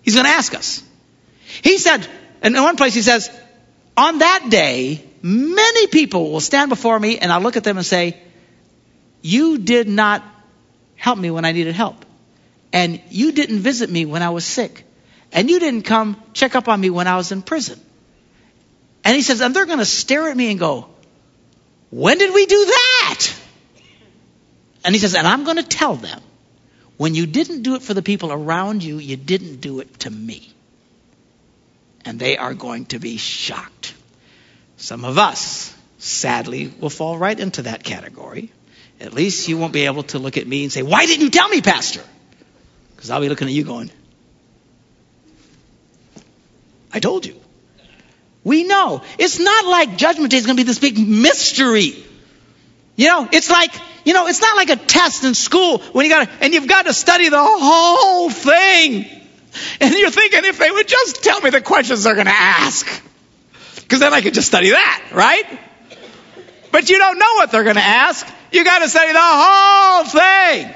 He's 0.01 0.15
going 0.15 0.25
to 0.25 0.31
ask 0.31 0.55
us. 0.55 0.83
He 1.63 1.77
said, 1.77 2.07
and 2.41 2.55
in 2.55 2.63
one 2.63 2.75
place 2.75 2.93
He 2.93 3.01
says, 3.01 3.29
on 3.97 4.19
that 4.19 4.47
day, 4.49 5.03
many 5.21 5.87
people 5.87 6.31
will 6.31 6.39
stand 6.39 6.69
before 6.69 6.97
me, 6.97 7.17
and 7.17 7.31
I'll 7.31 7.41
look 7.41 7.57
at 7.57 7.63
them 7.63 7.77
and 7.77 7.85
say, 7.85 8.17
You 9.21 9.57
did 9.57 9.89
not 9.89 10.23
help 10.95 11.17
me 11.17 11.31
when 11.31 11.45
I 11.45 11.51
needed 11.51 11.75
help. 11.75 12.05
And 12.71 13.01
you 13.09 13.31
didn't 13.31 13.59
visit 13.59 13.89
me 13.89 14.05
when 14.05 14.21
I 14.21 14.29
was 14.29 14.45
sick. 14.45 14.85
And 15.31 15.49
you 15.49 15.59
didn't 15.59 15.83
come 15.83 16.21
check 16.33 16.55
up 16.55 16.67
on 16.67 16.79
me 16.79 16.89
when 16.89 17.07
I 17.07 17.15
was 17.17 17.31
in 17.31 17.41
prison. 17.41 17.79
And 19.03 19.15
he 19.15 19.21
says, 19.21 19.41
and 19.41 19.55
they're 19.55 19.65
going 19.65 19.79
to 19.79 19.85
stare 19.85 20.29
at 20.29 20.35
me 20.35 20.51
and 20.51 20.59
go, 20.59 20.87
when 21.89 22.17
did 22.17 22.33
we 22.33 22.45
do 22.45 22.65
that? 22.65 23.33
And 24.83 24.93
he 24.93 24.99
says, 24.99 25.15
and 25.15 25.27
I'm 25.27 25.43
going 25.43 25.57
to 25.57 25.63
tell 25.63 25.95
them, 25.95 26.21
when 26.97 27.15
you 27.15 27.25
didn't 27.25 27.63
do 27.63 27.75
it 27.75 27.81
for 27.81 27.93
the 27.93 28.01
people 28.01 28.31
around 28.31 28.83
you, 28.83 28.97
you 28.97 29.15
didn't 29.15 29.61
do 29.61 29.79
it 29.79 29.99
to 30.01 30.09
me. 30.09 30.53
And 32.09 32.17
they 32.17 32.37
are 32.37 32.55
going 32.55 32.85
to 32.85 32.97
be 32.97 33.17
shocked. 33.17 33.93
Some 34.77 35.05
of 35.05 35.19
us, 35.19 35.71
sadly, 35.99 36.73
will 36.79 36.89
fall 36.89 37.19
right 37.19 37.39
into 37.39 37.61
that 37.63 37.83
category. 37.83 38.51
At 38.99 39.13
least 39.13 39.47
you 39.47 39.59
won't 39.59 39.73
be 39.73 39.85
able 39.85 40.01
to 40.01 40.17
look 40.17 40.35
at 40.35 40.47
me 40.47 40.63
and 40.63 40.73
say, 40.73 40.81
Why 40.81 41.05
didn't 41.05 41.21
you 41.21 41.29
tell 41.29 41.47
me, 41.47 41.61
Pastor? 41.61 42.01
Because 42.95 43.11
I'll 43.11 43.21
be 43.21 43.29
looking 43.29 43.47
at 43.47 43.53
you 43.53 43.63
going, 43.63 43.91
I 46.91 46.99
told 46.99 47.27
you. 47.27 47.39
We 48.43 48.63
know. 48.63 49.03
It's 49.19 49.37
not 49.37 49.65
like 49.65 49.95
Judgment 49.95 50.31
Day 50.31 50.37
is 50.37 50.47
going 50.47 50.57
to 50.57 50.63
be 50.63 50.65
this 50.65 50.79
big 50.79 50.97
mystery. 50.97 51.93
You 52.95 53.07
know, 53.07 53.29
it's 53.31 53.51
like, 53.51 53.71
you 54.03 54.13
know, 54.13 54.25
it's 54.25 54.41
not 54.41 54.55
like 54.55 54.71
a 54.71 54.77
test 54.77 55.25
in 55.25 55.35
school 55.35 55.77
when 55.77 56.07
you 56.07 56.11
got 56.11 56.27
and 56.41 56.55
you've 56.55 56.67
got 56.67 56.87
to 56.87 56.93
study 56.93 57.29
the 57.29 57.37
whole 57.39 58.31
thing. 58.31 59.18
And 59.81 59.93
you're 59.93 60.11
thinking 60.11 60.45
if 60.45 60.59
they 60.59 60.69
would 60.69 60.87
just 60.87 61.23
tell 61.23 61.41
me 61.41 61.49
the 61.49 61.61
questions 61.61 62.03
they're 62.03 62.15
going 62.15 62.27
to 62.27 62.31
ask. 62.31 62.87
Because 63.75 63.99
then 63.99 64.13
I 64.13 64.21
could 64.21 64.33
just 64.33 64.47
study 64.47 64.69
that, 64.69 65.09
right? 65.13 65.45
But 66.71 66.89
you 66.89 66.97
don't 66.97 67.17
know 67.17 67.33
what 67.35 67.51
they're 67.51 67.63
going 67.63 67.75
to 67.75 67.81
ask. 67.81 68.27
You 68.51 68.63
got 68.63 68.79
to 68.79 68.89
study 68.89 69.11
the 69.11 69.19
whole 69.19 70.03
thing. 70.05 70.73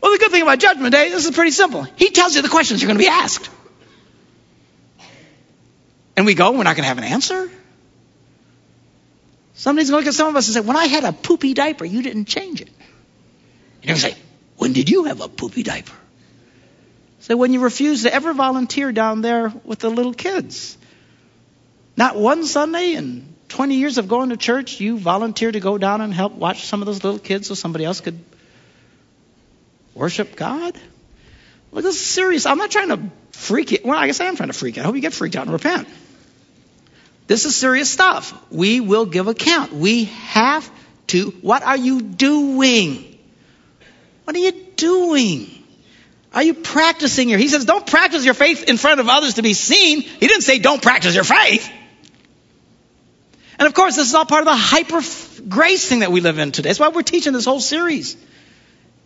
Well, 0.00 0.12
the 0.12 0.18
good 0.18 0.30
thing 0.30 0.42
about 0.42 0.58
Judgment 0.58 0.92
Day, 0.92 1.10
this 1.10 1.26
is 1.26 1.34
pretty 1.34 1.50
simple. 1.50 1.84
He 1.96 2.10
tells 2.10 2.34
you 2.34 2.42
the 2.42 2.48
questions 2.48 2.82
you're 2.82 2.88
going 2.88 2.98
to 2.98 3.04
be 3.04 3.08
asked. 3.08 3.50
And 6.16 6.26
we 6.26 6.34
go, 6.34 6.50
we're 6.50 6.64
not 6.64 6.76
going 6.76 6.84
to 6.84 6.88
have 6.88 6.98
an 6.98 7.04
answer. 7.04 7.50
Somebody's 9.54 9.90
going 9.90 10.02
to 10.02 10.06
look 10.06 10.12
at 10.12 10.16
some 10.16 10.28
of 10.28 10.36
us 10.36 10.48
and 10.48 10.54
say, 10.54 10.60
when 10.60 10.76
I 10.76 10.86
had 10.86 11.04
a 11.04 11.12
poopy 11.12 11.54
diaper, 11.54 11.84
you 11.84 12.02
didn't 12.02 12.24
change 12.24 12.60
it. 12.60 12.68
And 12.68 13.84
you're 13.84 13.88
going 13.88 14.00
to 14.00 14.02
say, 14.02 14.16
when 14.56 14.72
did 14.72 14.90
you 14.90 15.04
have 15.04 15.20
a 15.20 15.28
poopy 15.28 15.62
diaper? 15.62 15.92
Say, 17.20 17.34
when 17.34 17.52
you 17.52 17.60
refuse 17.60 18.02
to 18.04 18.14
ever 18.14 18.32
volunteer 18.32 18.92
down 18.92 19.20
there 19.20 19.52
with 19.64 19.78
the 19.78 19.90
little 19.90 20.14
kids. 20.14 20.76
Not 21.96 22.16
one 22.16 22.46
Sunday 22.46 22.94
in 22.94 23.34
20 23.48 23.74
years 23.74 23.98
of 23.98 24.08
going 24.08 24.30
to 24.30 24.36
church, 24.36 24.80
you 24.80 24.98
volunteer 24.98 25.52
to 25.52 25.60
go 25.60 25.76
down 25.76 26.00
and 26.00 26.14
help 26.14 26.32
watch 26.32 26.64
some 26.64 26.80
of 26.80 26.86
those 26.86 27.04
little 27.04 27.18
kids 27.18 27.48
so 27.48 27.54
somebody 27.54 27.84
else 27.84 28.00
could 28.00 28.18
worship 29.94 30.34
God? 30.34 30.78
Look, 31.72 31.84
this 31.84 31.96
is 31.96 32.06
serious. 32.06 32.46
I'm 32.46 32.58
not 32.58 32.70
trying 32.70 32.88
to 32.88 33.00
freak 33.32 33.72
you. 33.72 33.78
Well, 33.84 33.98
I 33.98 34.06
guess 34.06 34.20
I 34.20 34.24
am 34.24 34.36
trying 34.36 34.48
to 34.48 34.54
freak 34.54 34.76
you. 34.76 34.82
I 34.82 34.86
hope 34.86 34.94
you 34.94 35.02
get 35.02 35.12
freaked 35.12 35.36
out 35.36 35.42
and 35.42 35.52
repent. 35.52 35.88
This 37.26 37.44
is 37.44 37.54
serious 37.54 37.90
stuff. 37.90 38.32
We 38.50 38.80
will 38.80 39.06
give 39.06 39.28
account. 39.28 39.72
We 39.72 40.04
have 40.04 40.68
to. 41.08 41.30
What 41.42 41.62
are 41.62 41.76
you 41.76 42.00
doing? 42.00 43.18
What 44.24 44.34
are 44.34 44.40
you 44.40 44.52
doing? 44.74 45.59
Are 46.32 46.42
you 46.42 46.54
practicing 46.54 47.28
your? 47.28 47.38
He 47.38 47.48
says, 47.48 47.64
don't 47.64 47.86
practice 47.86 48.24
your 48.24 48.34
faith 48.34 48.64
in 48.68 48.76
front 48.76 49.00
of 49.00 49.08
others 49.08 49.34
to 49.34 49.42
be 49.42 49.54
seen. 49.54 50.02
He 50.02 50.26
didn't 50.26 50.42
say 50.42 50.58
don't 50.58 50.80
practice 50.80 51.14
your 51.14 51.24
faith. 51.24 51.68
And 53.58 53.66
of 53.66 53.74
course, 53.74 53.96
this 53.96 54.08
is 54.08 54.14
all 54.14 54.24
part 54.24 54.42
of 54.42 54.46
the 54.46 54.56
hyper 54.56 55.00
grace 55.48 55.86
thing 55.88 56.00
that 56.00 56.12
we 56.12 56.20
live 56.20 56.38
in 56.38 56.52
today. 56.52 56.68
That's 56.68 56.80
why 56.80 56.88
we're 56.88 57.02
teaching 57.02 57.32
this 57.32 57.44
whole 57.44 57.60
series. 57.60 58.16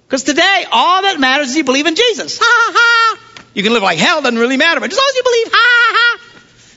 Because 0.06 0.22
today, 0.22 0.64
all 0.70 1.02
that 1.02 1.18
matters 1.18 1.50
is 1.50 1.56
you 1.56 1.64
believe 1.64 1.86
in 1.86 1.96
Jesus. 1.96 2.38
Ha 2.40 2.72
ha! 2.72 3.20
You 3.54 3.62
can 3.62 3.72
live 3.72 3.82
like 3.82 3.98
hell, 3.98 4.20
doesn't 4.20 4.38
really 4.38 4.56
matter, 4.56 4.80
but 4.80 4.92
as 4.92 4.96
long 4.96 5.06
as 5.08 5.16
you 5.16 5.22
believe, 5.22 5.48
ha 5.52 5.92
ha! 5.96 6.20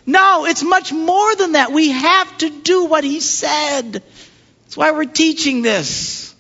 No, 0.06 0.46
it's 0.46 0.64
much 0.64 0.94
more 0.94 1.36
than 1.36 1.52
that. 1.52 1.72
We 1.72 1.90
have 1.90 2.38
to 2.38 2.50
do 2.50 2.86
what 2.86 3.04
he 3.04 3.20
said. 3.20 3.92
That's 3.92 4.78
why 4.78 4.92
we're 4.92 5.06
teaching 5.06 5.62
this. 5.62 6.34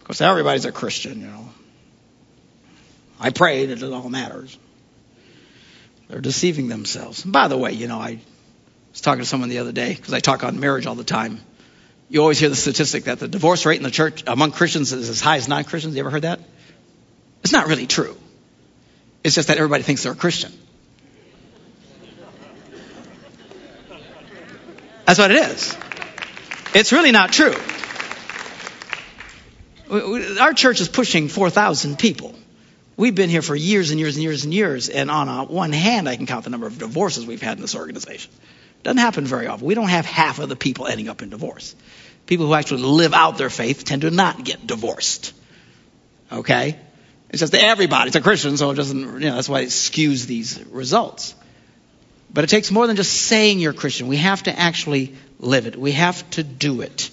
Of 0.00 0.04
course, 0.04 0.20
everybody's 0.20 0.64
a 0.64 0.72
Christian, 0.72 1.20
you 1.20 1.28
know. 1.28 1.49
I 3.20 3.30
pray 3.30 3.66
that 3.66 3.82
it 3.82 3.92
all 3.92 4.08
matters. 4.08 4.58
They're 6.08 6.20
deceiving 6.20 6.68
themselves. 6.68 7.24
And 7.24 7.32
by 7.32 7.48
the 7.48 7.58
way, 7.58 7.72
you 7.72 7.86
know, 7.86 7.98
I 7.98 8.18
was 8.90 9.00
talking 9.00 9.20
to 9.20 9.26
someone 9.26 9.50
the 9.50 9.58
other 9.58 9.72
day 9.72 9.94
because 9.94 10.14
I 10.14 10.20
talk 10.20 10.42
on 10.42 10.58
marriage 10.58 10.86
all 10.86 10.94
the 10.94 11.04
time. 11.04 11.40
You 12.08 12.22
always 12.22 12.40
hear 12.40 12.48
the 12.48 12.56
statistic 12.56 13.04
that 13.04 13.20
the 13.20 13.28
divorce 13.28 13.66
rate 13.66 13.76
in 13.76 13.84
the 13.84 13.90
church 13.90 14.24
among 14.26 14.50
Christians 14.52 14.92
is 14.92 15.08
as 15.08 15.20
high 15.20 15.36
as 15.36 15.46
non 15.46 15.62
Christians. 15.64 15.94
You 15.94 16.00
ever 16.00 16.10
heard 16.10 16.22
that? 16.22 16.40
It's 17.44 17.52
not 17.52 17.68
really 17.68 17.86
true. 17.86 18.16
It's 19.22 19.34
just 19.34 19.48
that 19.48 19.58
everybody 19.58 19.82
thinks 19.82 20.02
they're 20.02 20.12
a 20.12 20.16
Christian. 20.16 20.52
That's 25.04 25.18
what 25.18 25.30
it 25.30 25.38
is. 25.38 25.76
It's 26.74 26.92
really 26.92 27.10
not 27.10 27.32
true. 27.32 27.54
Our 30.40 30.54
church 30.54 30.80
is 30.80 30.88
pushing 30.88 31.28
4,000 31.28 31.98
people. 31.98 32.34
We've 33.00 33.14
been 33.14 33.30
here 33.30 33.40
for 33.40 33.56
years 33.56 33.92
and 33.92 33.98
years 33.98 34.16
and 34.16 34.22
years 34.22 34.44
and 34.44 34.52
years, 34.52 34.90
and 34.90 35.10
on 35.10 35.48
one 35.48 35.72
hand, 35.72 36.06
I 36.06 36.16
can 36.16 36.26
count 36.26 36.44
the 36.44 36.50
number 36.50 36.66
of 36.66 36.78
divorces 36.78 37.24
we've 37.24 37.40
had 37.40 37.56
in 37.56 37.62
this 37.62 37.74
organization. 37.74 38.30
Doesn't 38.82 38.98
happen 38.98 39.24
very 39.24 39.46
often. 39.46 39.66
We 39.66 39.74
don't 39.74 39.88
have 39.88 40.04
half 40.04 40.38
of 40.38 40.50
the 40.50 40.54
people 40.54 40.86
ending 40.86 41.08
up 41.08 41.22
in 41.22 41.30
divorce. 41.30 41.74
People 42.26 42.44
who 42.44 42.52
actually 42.52 42.82
live 42.82 43.14
out 43.14 43.38
their 43.38 43.48
faith 43.48 43.86
tend 43.86 44.02
to 44.02 44.10
not 44.10 44.44
get 44.44 44.66
divorced. 44.66 45.32
Okay? 46.30 46.78
It's 47.30 47.40
just 47.40 47.54
everybody's 47.54 48.16
a 48.16 48.20
Christian, 48.20 48.58
so 48.58 48.70
it 48.70 48.74
doesn't, 48.74 49.00
you 49.00 49.30
know, 49.30 49.36
that's 49.36 49.48
why 49.48 49.60
it 49.60 49.68
skews 49.68 50.26
these 50.26 50.62
results. 50.66 51.34
But 52.30 52.44
it 52.44 52.48
takes 52.48 52.70
more 52.70 52.86
than 52.86 52.96
just 52.96 53.14
saying 53.14 53.60
you're 53.60 53.72
Christian. 53.72 54.08
We 54.08 54.18
have 54.18 54.42
to 54.42 54.58
actually 54.58 55.14
live 55.38 55.66
it. 55.66 55.74
We 55.74 55.92
have 55.92 56.28
to 56.32 56.42
do 56.42 56.82
it. 56.82 57.10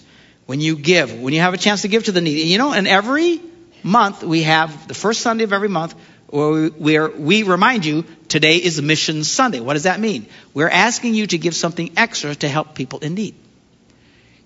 When 0.47 0.59
you 0.59 0.75
give, 0.75 1.17
when 1.17 1.33
you 1.33 1.39
have 1.39 1.53
a 1.53 1.57
chance 1.57 1.83
to 1.83 1.87
give 1.87 2.03
to 2.05 2.11
the 2.11 2.19
needy. 2.19 2.41
You 2.41 2.57
know, 2.57 2.73
and 2.73 2.89
every 2.89 3.39
month 3.83 4.23
we 4.23 4.43
have 4.43 4.87
the 4.87 4.93
first 4.93 5.21
Sunday 5.21 5.43
of 5.43 5.53
every 5.53 5.69
month 5.69 5.95
where 6.29 7.09
we, 7.09 7.43
remind 7.43 7.85
you 7.85 8.03
today 8.27 8.57
is 8.57 8.81
Mission 8.81 9.23
Sunday. 9.23 9.59
What 9.59 9.73
does 9.73 9.83
that 9.83 9.99
mean? 9.99 10.27
We're 10.53 10.69
asking 10.69 11.13
you 11.13 11.27
to 11.27 11.37
give 11.37 11.55
something 11.55 11.91
extra 11.95 12.35
to 12.35 12.49
help 12.49 12.75
people 12.75 12.99
in 12.99 13.13
need. 13.13 13.35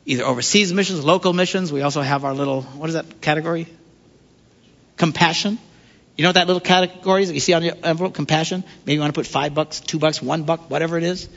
Either 0.05 0.23
overseas 0.23 0.73
missions, 0.73 1.03
local 1.03 1.33
missions. 1.33 1.71
We 1.71 1.81
also 1.81 2.01
have 2.01 2.23
our 2.23 2.33
little, 2.33 2.61
what 2.61 2.89
is 2.89 2.95
that 2.95 3.21
category? 3.21 3.67
Compassion. 4.97 5.57
You 6.17 6.23
know 6.23 6.31
that 6.31 6.47
little 6.47 6.59
category 6.59 7.25
that 7.25 7.33
you 7.33 7.39
see 7.39 7.53
on 7.53 7.63
your 7.63 7.75
envelope? 7.83 8.13
Compassion. 8.13 8.63
Maybe 8.85 8.95
you 8.95 8.99
want 8.99 9.13
to 9.13 9.19
put 9.19 9.25
five 9.27 9.53
bucks, 9.55 9.79
two 9.79 9.97
bucks, 9.97 10.21
one 10.21 10.43
buck, 10.43 10.69
whatever 10.69 10.97
it 10.97 11.03
is. 11.03 11.29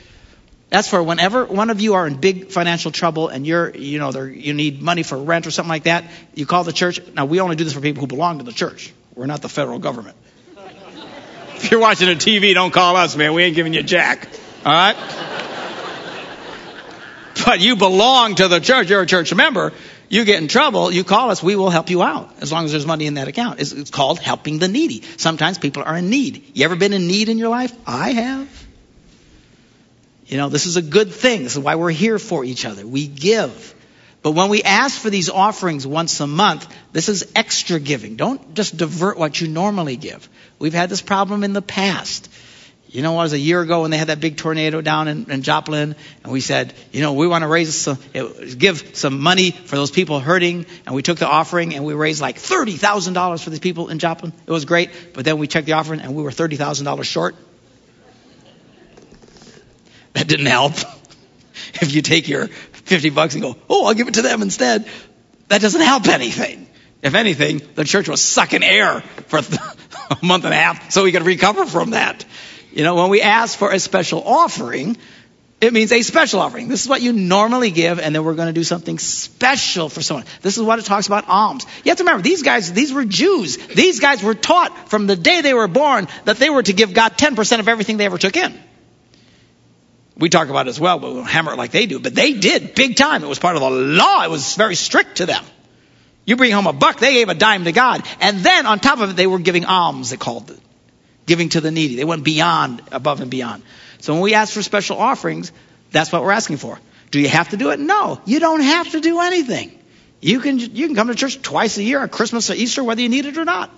That's 0.69 0.87
for 0.87 1.01
whenever 1.01 1.45
one 1.45 1.69
of 1.69 1.79
you 1.79 1.93
are 1.93 2.07
in 2.07 2.15
big 2.15 2.49
financial 2.49 2.91
trouble 2.91 3.29
and 3.29 3.45
you're, 3.45 3.69
you 3.75 3.99
know, 3.99 4.11
you 4.23 4.53
need 4.53 4.81
money 4.81 5.03
for 5.03 5.17
rent 5.17 5.47
or 5.47 5.51
something 5.51 5.69
like 5.69 5.83
that. 5.83 6.05
You 6.33 6.45
call 6.45 6.63
the 6.63 6.73
church. 6.73 6.99
Now 7.13 7.25
we 7.25 7.39
only 7.39 7.55
do 7.55 7.63
this 7.63 7.73
for 7.73 7.81
people 7.81 8.01
who 8.01 8.07
belong 8.07 8.39
to 8.39 8.43
the 8.43 8.51
church. 8.51 8.91
We're 9.15 9.27
not 9.27 9.41
the 9.41 9.49
federal 9.49 9.79
government. 9.79 10.17
if 11.55 11.71
you're 11.71 11.79
watching 11.79 12.09
a 12.09 12.15
TV, 12.15 12.53
don't 12.53 12.71
call 12.71 12.95
us, 12.95 13.15
man. 13.15 13.33
We 13.33 13.43
ain't 13.43 13.55
giving 13.55 13.73
you 13.73 13.83
jack. 13.83 14.27
All 14.65 14.73
right. 14.73 14.95
But 17.45 17.59
you 17.59 17.75
belong 17.75 18.35
to 18.35 18.47
the 18.47 18.59
church. 18.59 18.89
You're 18.89 19.01
a 19.01 19.05
church 19.05 19.33
member 19.33 19.71
you 20.09 20.25
get 20.25 20.41
in 20.41 20.47
trouble, 20.47 20.91
you 20.91 21.03
call 21.03 21.31
us, 21.31 21.41
we 21.41 21.55
will 21.55 21.69
help 21.69 21.89
you 21.89 22.03
out 22.03 22.31
as 22.41 22.51
long 22.51 22.65
as 22.65 22.71
there's 22.71 22.85
money 22.85 23.07
in 23.07 23.15
that 23.15 23.27
account. 23.27 23.59
It's, 23.59 23.71
it's, 23.71 23.89
called 23.89 24.19
helping 24.19 24.59
the 24.59 24.67
needy. 24.67 25.01
Sometimes 25.17 25.57
people 25.57 25.83
are 25.83 25.97
in 25.97 26.09
need. 26.09 26.51
You 26.53 26.65
ever 26.65 26.75
been 26.75 26.93
in 26.93 27.07
need 27.07 27.29
in 27.29 27.37
your 27.37 27.49
life? 27.49 27.75
I 27.87 28.11
have. 28.11 28.64
You 30.27 30.37
know, 30.37 30.49
this 30.49 30.65
is 30.65 30.75
a 30.75 30.81
good 30.81 31.11
thing. 31.11 31.43
This 31.43 31.53
is 31.53 31.59
why 31.59 31.75
we're 31.75 31.91
here 31.91 32.17
for 32.17 32.43
each 32.43 32.65
other. 32.65 32.85
We 32.85 33.07
give. 33.07 33.73
But 34.23 34.31
when 34.31 34.49
we 34.49 34.63
ask 34.63 34.99
for 34.99 35.11
these 35.11 35.29
offerings 35.29 35.85
once 35.85 36.19
a 36.19 36.25
month, 36.25 36.67
this 36.91 37.09
is 37.09 37.31
extra 37.35 37.79
giving. 37.79 38.15
Don't 38.15 38.55
just 38.55 38.75
divert 38.75 39.19
what 39.19 39.39
you 39.39 39.47
normally 39.47 39.97
give. 39.97 40.27
We've 40.57 40.73
had 40.73 40.89
this 40.89 41.01
problem 41.01 41.43
in 41.43 41.53
the 41.53 41.61
past. 41.61 42.27
You 42.87 43.01
know, 43.01 43.13
it 43.13 43.17
was 43.17 43.33
a 43.33 43.37
year 43.37 43.61
ago 43.61 43.81
when 43.81 43.91
they 43.91 43.97
had 43.97 44.07
that 44.07 44.19
big 44.19 44.37
tornado 44.37 44.79
down 44.81 45.07
in, 45.09 45.29
in 45.29 45.41
Joplin, 45.43 45.95
and 46.23 46.31
we 46.31 46.39
said, 46.39 46.73
you 46.91 47.01
know, 47.01 47.13
we 47.13 47.27
want 47.27 47.41
to 47.43 47.47
raise 47.47 47.75
some, 47.75 47.99
give 48.57 48.95
some 48.95 49.19
money 49.19 49.51
for 49.51 49.75
those 49.75 49.91
people 49.91 50.19
hurting, 50.19 50.65
and 50.85 50.95
we 50.95 51.01
took 51.01 51.19
the 51.19 51.27
offering 51.27 51.75
and 51.75 51.83
we 51.83 51.93
raised 51.93 52.21
like 52.21 52.37
thirty 52.37 52.77
thousand 52.77 53.13
dollars 53.13 53.43
for 53.43 53.49
these 53.49 53.59
people 53.59 53.89
in 53.89 53.99
Joplin. 53.99 54.31
It 54.47 54.51
was 54.51 54.65
great, 54.65 55.13
but 55.13 55.25
then 55.25 55.37
we 55.39 55.47
checked 55.47 55.65
the 55.67 55.73
offering 55.73 55.99
and 55.99 56.15
we 56.15 56.23
were 56.23 56.31
thirty 56.31 56.55
thousand 56.55 56.85
dollars 56.85 57.05
short. 57.05 57.35
That 60.15 60.27
didn't 60.27 60.47
help. 60.47 60.73
if 61.75 61.93
you 61.93 62.01
take 62.01 62.27
your 62.27 62.47
fifty 62.47 63.09
bucks 63.09 63.35
and 63.35 63.43
go, 63.43 63.55
oh, 63.69 63.85
I'll 63.85 63.93
give 63.93 64.07
it 64.07 64.15
to 64.15 64.21
them 64.21 64.41
instead, 64.41 64.87
that 65.49 65.61
doesn't 65.61 65.81
help 65.81 66.07
anything. 66.07 66.67
If 67.03 67.13
anything, 67.13 67.61
the 67.75 67.83
church 67.83 68.09
was 68.09 68.21
sucking 68.21 68.63
air 68.63 69.01
for 69.27 69.39
a 70.09 70.25
month 70.25 70.45
and 70.45 70.53
a 70.53 70.57
half 70.57 70.91
so 70.91 71.03
we 71.03 71.11
could 71.11 71.23
recover 71.23 71.65
from 71.65 71.91
that. 71.91 72.25
You 72.71 72.83
know, 72.83 72.95
when 72.95 73.09
we 73.09 73.21
ask 73.21 73.57
for 73.57 73.71
a 73.71 73.79
special 73.79 74.23
offering, 74.23 74.97
it 75.61 75.71
means 75.71 75.91
a 75.91 76.01
special 76.01 76.39
offering. 76.39 76.67
This 76.67 76.83
is 76.83 76.89
what 76.89 77.01
you 77.01 77.13
normally 77.13 77.71
give, 77.71 77.99
and 77.99 78.13
then 78.13 78.23
we're 78.23 78.33
going 78.35 78.47
to 78.47 78.53
do 78.53 78.63
something 78.63 78.99
special 78.99 79.87
for 79.87 80.01
someone. 80.01 80.25
This 80.41 80.57
is 80.57 80.63
what 80.63 80.79
it 80.79 80.85
talks 80.85 81.07
about 81.07 81.27
alms. 81.27 81.65
You 81.83 81.91
have 81.91 81.97
to 81.97 82.03
remember, 82.03 82.23
these 82.23 82.43
guys, 82.43 82.73
these 82.73 82.91
were 82.91 83.05
Jews. 83.05 83.57
These 83.57 83.99
guys 83.99 84.21
were 84.21 84.33
taught 84.33 84.89
from 84.89 85.07
the 85.07 85.15
day 85.15 85.41
they 85.41 85.53
were 85.53 85.67
born 85.67 86.07
that 86.25 86.37
they 86.37 86.49
were 86.49 86.63
to 86.63 86.73
give 86.73 86.93
God 86.93 87.13
10% 87.17 87.59
of 87.59 87.67
everything 87.67 87.97
they 87.97 88.05
ever 88.05 88.17
took 88.17 88.35
in. 88.35 88.57
We 90.17 90.29
talk 90.29 90.49
about 90.49 90.67
it 90.67 90.69
as 90.69 90.79
well, 90.79 90.97
but 90.99 91.09
we 91.09 91.17
don't 91.17 91.27
hammer 91.27 91.53
it 91.53 91.57
like 91.57 91.71
they 91.71 91.85
do. 91.85 91.99
But 91.99 92.15
they 92.15 92.33
did, 92.33 92.73
big 92.73 92.95
time. 92.95 93.23
It 93.23 93.27
was 93.27 93.39
part 93.39 93.55
of 93.55 93.61
the 93.61 93.69
law. 93.69 94.23
It 94.23 94.31
was 94.31 94.55
very 94.55 94.75
strict 94.75 95.17
to 95.17 95.25
them. 95.25 95.43
You 96.25 96.37
bring 96.37 96.51
home 96.51 96.67
a 96.67 96.73
buck, 96.73 96.99
they 96.99 97.13
gave 97.13 97.29
a 97.29 97.35
dime 97.35 97.65
to 97.65 97.71
God. 97.71 98.05
And 98.19 98.39
then 98.39 98.65
on 98.65 98.79
top 98.79 98.99
of 98.99 99.11
it, 99.11 99.15
they 99.15 99.27
were 99.27 99.39
giving 99.39 99.65
alms, 99.65 100.09
they 100.09 100.17
called 100.17 100.49
it 100.49 100.59
giving 101.25 101.49
to 101.49 101.61
the 101.61 101.71
needy. 101.71 101.95
They 101.95 102.03
went 102.03 102.23
beyond, 102.23 102.81
above 102.91 103.21
and 103.21 103.31
beyond. 103.31 103.63
So 103.99 104.13
when 104.13 104.21
we 104.21 104.33
ask 104.33 104.53
for 104.53 104.61
special 104.61 104.97
offerings, 104.97 105.51
that's 105.91 106.11
what 106.11 106.21
we're 106.21 106.31
asking 106.31 106.57
for. 106.57 106.79
Do 107.11 107.19
you 107.19 107.29
have 107.29 107.49
to 107.49 107.57
do 107.57 107.71
it? 107.71 107.79
No, 107.79 108.19
you 108.25 108.39
don't 108.39 108.61
have 108.61 108.91
to 108.91 109.01
do 109.01 109.19
anything. 109.21 109.77
You 110.21 110.39
can 110.39 110.59
you 110.59 110.87
can 110.87 110.95
come 110.95 111.07
to 111.07 111.15
church 111.15 111.41
twice 111.41 111.77
a 111.77 111.83
year 111.83 112.01
on 112.01 112.09
Christmas 112.09 112.49
or 112.49 112.55
Easter, 112.55 112.83
whether 112.83 113.01
you 113.01 113.09
need 113.09 113.25
it 113.25 113.37
or 113.37 113.45
not. 113.45 113.69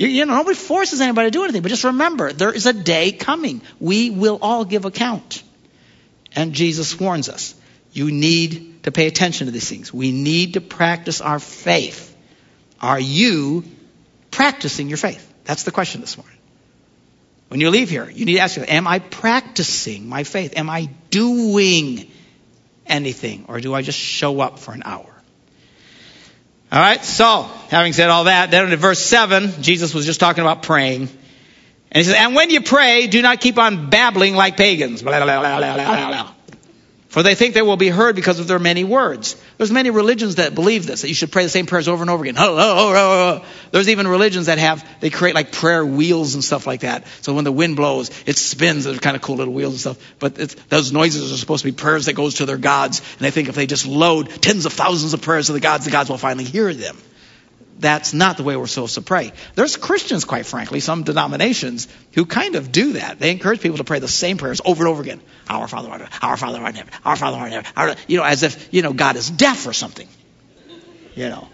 You, 0.00 0.08
you 0.08 0.24
know, 0.24 0.34
nobody 0.34 0.56
forces 0.56 1.02
anybody 1.02 1.26
to 1.26 1.30
do 1.30 1.44
anything, 1.44 1.60
but 1.60 1.68
just 1.68 1.84
remember, 1.84 2.32
there 2.32 2.50
is 2.50 2.64
a 2.64 2.72
day 2.72 3.12
coming. 3.12 3.60
We 3.78 4.08
will 4.08 4.38
all 4.40 4.64
give 4.64 4.86
account. 4.86 5.42
And 6.34 6.54
Jesus 6.54 6.98
warns 6.98 7.28
us. 7.28 7.54
You 7.92 8.10
need 8.10 8.84
to 8.84 8.92
pay 8.92 9.08
attention 9.08 9.46
to 9.46 9.50
these 9.50 9.68
things. 9.68 9.92
We 9.92 10.10
need 10.10 10.54
to 10.54 10.62
practice 10.62 11.20
our 11.20 11.38
faith. 11.38 12.16
Are 12.80 12.98
you 12.98 13.62
practicing 14.30 14.88
your 14.88 14.96
faith? 14.96 15.30
That's 15.44 15.64
the 15.64 15.70
question 15.70 16.00
this 16.00 16.16
morning. 16.16 16.38
When 17.48 17.60
you 17.60 17.68
leave 17.68 17.90
here, 17.90 18.08
you 18.08 18.24
need 18.24 18.36
to 18.36 18.38
ask 18.38 18.56
yourself, 18.56 18.72
am 18.74 18.86
I 18.86 19.00
practicing 19.00 20.08
my 20.08 20.24
faith? 20.24 20.54
Am 20.56 20.70
I 20.70 20.88
doing 21.10 22.10
anything? 22.86 23.44
Or 23.48 23.60
do 23.60 23.74
I 23.74 23.82
just 23.82 23.98
show 23.98 24.40
up 24.40 24.60
for 24.60 24.72
an 24.72 24.82
hour? 24.82 25.09
All 26.72 26.78
right, 26.80 27.04
so 27.04 27.50
having 27.68 27.92
said 27.92 28.10
all 28.10 28.24
that, 28.24 28.52
then 28.52 28.72
in 28.72 28.78
verse 28.78 29.00
7, 29.00 29.62
Jesus 29.62 29.92
was 29.92 30.06
just 30.06 30.20
talking 30.20 30.42
about 30.42 30.62
praying. 30.62 31.02
And 31.02 31.96
he 31.96 32.04
says, 32.04 32.14
And 32.14 32.36
when 32.36 32.50
you 32.50 32.60
pray, 32.60 33.08
do 33.08 33.20
not 33.22 33.40
keep 33.40 33.58
on 33.58 33.90
babbling 33.90 34.36
like 34.36 34.56
pagans. 34.56 35.02
Blah, 35.02 35.24
blah, 35.24 35.40
blah, 35.40 36.34
for 37.10 37.24
they 37.24 37.34
think 37.34 37.54
they 37.54 37.62
will 37.62 37.76
be 37.76 37.88
heard 37.88 38.14
because 38.14 38.38
of 38.38 38.46
their 38.46 38.60
many 38.60 38.84
words. 38.84 39.34
There's 39.58 39.72
many 39.72 39.90
religions 39.90 40.36
that 40.36 40.54
believe 40.54 40.86
this, 40.86 41.02
that 41.02 41.08
you 41.08 41.14
should 41.14 41.32
pray 41.32 41.42
the 41.42 41.50
same 41.50 41.66
prayers 41.66 41.88
over 41.88 42.04
and 42.04 42.08
over 42.08 42.24
again. 42.24 42.36
There's 43.72 43.88
even 43.88 44.06
religions 44.06 44.46
that 44.46 44.58
have, 44.58 44.86
they 45.00 45.10
create 45.10 45.34
like 45.34 45.50
prayer 45.50 45.84
wheels 45.84 46.34
and 46.34 46.44
stuff 46.44 46.68
like 46.68 46.82
that. 46.82 47.04
So 47.22 47.34
when 47.34 47.42
the 47.42 47.50
wind 47.50 47.74
blows, 47.74 48.12
it 48.26 48.38
spins. 48.38 48.84
They're 48.84 48.94
kind 48.94 49.16
of 49.16 49.22
cool 49.22 49.36
little 49.36 49.52
wheels 49.52 49.72
and 49.72 49.80
stuff. 49.80 50.14
But 50.20 50.36
those 50.68 50.92
noises 50.92 51.32
are 51.32 51.36
supposed 51.36 51.64
to 51.64 51.72
be 51.72 51.76
prayers 51.76 52.06
that 52.06 52.12
goes 52.12 52.34
to 52.34 52.46
their 52.46 52.58
gods. 52.58 53.00
And 53.00 53.18
they 53.18 53.32
think 53.32 53.48
if 53.48 53.56
they 53.56 53.66
just 53.66 53.86
load 53.86 54.30
tens 54.40 54.64
of 54.64 54.72
thousands 54.72 55.12
of 55.12 55.20
prayers 55.20 55.46
to 55.46 55.52
the 55.52 55.60
gods, 55.60 55.86
the 55.86 55.90
gods 55.90 56.10
will 56.10 56.16
finally 56.16 56.44
hear 56.44 56.72
them 56.72 56.96
that's 57.80 58.12
not 58.12 58.36
the 58.36 58.42
way 58.42 58.56
we're 58.56 58.66
supposed 58.66 58.94
to 58.94 59.02
pray. 59.02 59.32
There's 59.54 59.76
Christians, 59.76 60.24
quite 60.24 60.46
frankly, 60.46 60.80
some 60.80 61.02
denominations 61.02 61.88
who 62.12 62.26
kind 62.26 62.54
of 62.54 62.70
do 62.72 62.94
that. 62.94 63.18
They 63.18 63.30
encourage 63.30 63.60
people 63.60 63.78
to 63.78 63.84
pray 63.84 63.98
the 63.98 64.08
same 64.08 64.36
prayers 64.36 64.60
over 64.64 64.84
and 64.84 64.88
over 64.88 65.02
again. 65.02 65.20
Our 65.48 65.68
Father, 65.68 65.90
our, 65.90 66.08
our 66.22 66.36
Father, 66.36 66.58
our 66.58 66.72
heaven, 66.72 66.92
our 67.04 67.16
Father, 67.16 67.36
our 67.38 67.48
heaven, 67.48 67.70
our, 67.76 67.94
you 68.06 68.18
know, 68.18 68.24
as 68.24 68.42
if, 68.42 68.72
you 68.72 68.82
know, 68.82 68.92
God 68.92 69.16
is 69.16 69.30
deaf 69.30 69.66
or 69.66 69.72
something. 69.72 70.08
You 71.14 71.28
know. 71.28 71.48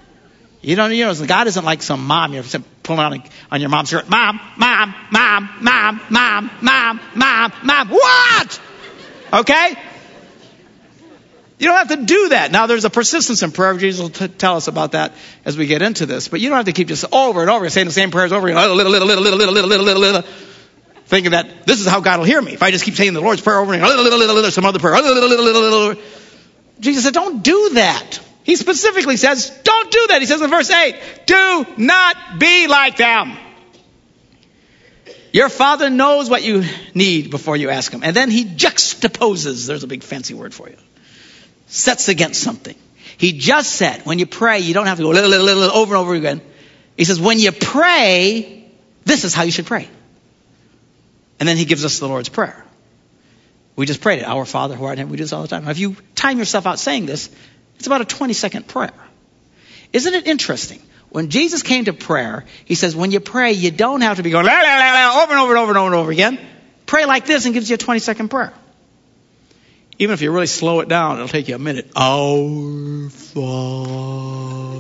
You 0.62 0.75
don't, 0.75 0.93
you 0.93 1.05
know, 1.05 1.27
God 1.27 1.47
isn't 1.47 1.65
like 1.65 1.83
some 1.83 2.05
mom, 2.07 2.35
you're 2.35 2.45
pulling 2.83 3.01
on, 3.01 3.23
on 3.53 3.61
your 3.61 3.71
mom's 3.71 3.91
shirt. 3.91 4.09
Mom, 4.09 4.41
mom, 4.57 4.95
mom, 5.12 5.49
mom, 5.61 6.01
mom, 6.11 6.51
mom, 6.61 7.01
mom, 7.15 7.53
mom. 7.62 7.89
What? 7.89 8.61
Okay? 9.33 9.77
You 11.59 11.69
don't 11.69 11.77
have 11.77 11.88
to 11.88 12.05
do 12.05 12.29
that. 12.31 12.53
Now, 12.53 12.66
there's 12.66 12.85
a 12.85 12.90
persistence 12.90 13.42
in 13.42 13.51
prayer. 13.51 13.77
Jesus 13.79 14.03
will 14.03 14.11
t- 14.11 14.29
tell 14.29 14.57
us 14.57 14.69
about 14.69 14.92
that 14.92 15.14
as 15.45 15.57
we 15.57 15.66
get 15.66 15.81
into 15.81 16.05
this. 16.05 16.29
But 16.29 16.40
you 16.40 16.51
don't 16.51 16.57
have 16.57 16.66
to 16.66 16.73
keep 16.73 16.88
just 16.88 17.07
over 17.12 17.40
and 17.40 17.49
over 17.49 17.69
saying 17.71 17.87
the 17.87 17.92
same 17.92 18.11
prayers 18.11 18.33
over 18.33 18.47
again, 18.47 18.57
little, 18.59 18.77
little, 18.77 18.92
little, 18.92 19.23
little, 19.23 19.38
little, 19.38 19.53
little, 19.53 19.85
little, 19.85 20.01
little, 20.01 20.23
thinking 21.07 21.31
that 21.31 21.66
this 21.66 21.81
is 21.81 21.87
how 21.87 22.01
God 22.01 22.19
will 22.19 22.27
hear 22.27 22.42
me. 22.42 22.53
If 22.53 22.62
I 22.62 22.71
just 22.71 22.85
keep 22.85 22.95
saying 22.95 23.14
the 23.14 23.23
Lord's 23.23 23.40
Prayer 23.40 23.59
over 23.59 23.73
and 23.73 23.83
little, 23.83 24.05
little, 24.05 24.19
little, 24.19 24.35
little, 24.35 24.51
some 24.51 24.66
other 24.66 24.79
prayer, 24.79 25.01
little, 25.01 25.14
little, 25.14 25.29
little, 25.31 25.62
little, 25.62 25.88
little. 25.88 26.03
Jesus 26.79 27.05
said, 27.05 27.14
don't 27.14 27.42
do 27.42 27.71
that. 27.75 28.21
He 28.45 28.57
specifically 28.57 29.16
says, 29.16 29.51
don't 29.64 29.90
do 29.90 30.07
that. 30.09 30.21
He 30.21 30.27
says 30.27 30.42
in 30.42 30.51
verse 30.51 30.71
8, 30.71 30.95
do 31.25 31.66
not 31.79 32.38
be 32.38 32.66
like 32.69 32.99
them. 32.99 33.38
Your 35.33 35.49
father 35.49 35.88
knows 35.88 36.29
what 36.29 36.42
you 36.42 36.64
need 36.95 37.31
before 37.31 37.57
you 37.57 37.71
ask 37.71 37.90
him. 37.92 38.03
And 38.05 38.14
then 38.14 38.31
he 38.31 38.45
juxtaposes. 38.45 39.66
There's 39.66 39.85
a 39.85 39.87
big 39.87 40.03
fancy 40.03 40.35
word 40.35 40.53
for 40.53 40.69
you 40.69 40.77
sets 41.66 42.09
against 42.09 42.40
something. 42.40 42.76
He 43.18 43.33
just 43.33 43.72
said, 43.72 44.02
when 44.05 44.18
you 44.18 44.26
pray, 44.26 44.61
you 44.61 44.74
don't 44.74 44.87
have 44.87 44.98
to 44.98 45.05
go 45.05 45.11
little, 45.11 45.31
little, 45.31 45.46
little, 45.46 45.76
over 45.76 45.94
and 45.94 46.00
over 46.00 46.14
again. 46.14 46.40
He 46.96 47.05
says, 47.05 47.20
when 47.20 47.38
you 47.38 47.52
pray, 47.52 48.68
this 49.05 49.24
is 49.24 49.35
how 49.35 49.42
you 49.42 49.50
should 49.50 49.66
pray. 49.66 49.88
And 51.38 51.48
then 51.48 51.57
he 51.57 51.64
gives 51.64 51.85
us 51.85 51.98
the 51.98 52.09
Lord's 52.09 52.29
Prayer. 52.29 52.64
We 53.74 53.85
just 53.85 54.00
prayed 54.00 54.20
it. 54.20 54.24
Our 54.24 54.46
Father 54.46 54.74
who 54.74 54.85
art 54.85 54.94
in 54.94 54.98
heaven. 54.98 55.11
We 55.11 55.18
do 55.18 55.24
this 55.24 55.33
all 55.33 55.42
the 55.42 55.48
time. 55.48 55.64
Now, 55.64 55.70
if 55.70 55.79
you 55.79 55.96
time 56.14 56.38
yourself 56.38 56.66
out 56.66 56.79
saying 56.79 57.07
this, 57.07 57.31
it's 57.76 57.87
about 57.87 58.00
a 58.00 58.07
20 58.07 58.33
second 58.33 58.66
prayer. 58.66 58.94
Isn't 59.92 60.14
it 60.14 60.26
interesting? 60.26 60.81
When 61.11 61.29
Jesus 61.29 61.62
came 61.62 61.85
to 61.85 61.92
prayer, 61.92 62.44
he 62.64 62.74
says, 62.74 62.96
when 62.96 63.11
you 63.11 63.20
pray, 63.20 63.52
you 63.52 63.70
don't 63.70 64.00
have 64.00 64.16
to 64.16 64.22
be 64.22 64.31
going 64.31 64.46
la, 64.46 64.52
la, 64.52 64.76
la, 64.79 64.92
la, 64.92 65.22
over 65.22 65.33
and 65.33 65.40
over 65.40 65.52
and 65.52 65.59
over 65.59 65.70
and 65.70 65.79
over 65.79 65.87
and 65.87 65.94
over 65.94 66.11
again. 66.11 66.38
Pray 66.87 67.05
like 67.05 67.26
this 67.26 67.44
and 67.44 67.55
gives 67.55 67.68
you 67.68 67.74
a 67.74 67.79
20 67.79 68.00
second 68.00 68.29
prayer. 68.29 68.52
Even 69.98 70.12
if 70.12 70.20
you 70.20 70.30
really 70.30 70.46
slow 70.46 70.80
it 70.80 70.88
down, 70.88 71.16
it'll 71.16 71.28
take 71.28 71.48
you 71.48 71.54
a 71.54 71.59
minute. 71.59 71.90
Our 71.96 73.09
Father. 73.09 74.76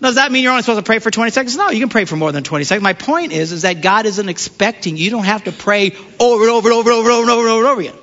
Does 0.00 0.14
that 0.14 0.30
mean 0.30 0.44
you're 0.44 0.52
only 0.52 0.62
supposed 0.62 0.78
to 0.78 0.84
pray 0.84 1.00
for 1.00 1.10
20 1.10 1.32
seconds? 1.32 1.56
No, 1.56 1.70
you 1.70 1.80
can 1.80 1.88
pray 1.88 2.04
for 2.04 2.14
more 2.14 2.30
than 2.30 2.44
20 2.44 2.64
seconds. 2.64 2.84
My 2.84 2.92
point 2.92 3.32
is, 3.32 3.50
is 3.50 3.62
that 3.62 3.80
God 3.82 4.06
isn't 4.06 4.28
expecting 4.28 4.96
you 4.96 5.10
don't 5.10 5.24
have 5.24 5.44
to 5.44 5.52
pray 5.52 5.96
over 6.20 6.44
and 6.44 6.52
over 6.52 6.68
and 6.68 6.78
over 6.78 6.90
and 6.90 6.98
over 6.98 7.10
and 7.10 7.10
over 7.10 7.22
and 7.22 7.30
over 7.30 7.58
and 7.58 7.66
over 7.66 7.80
again. 7.80 7.96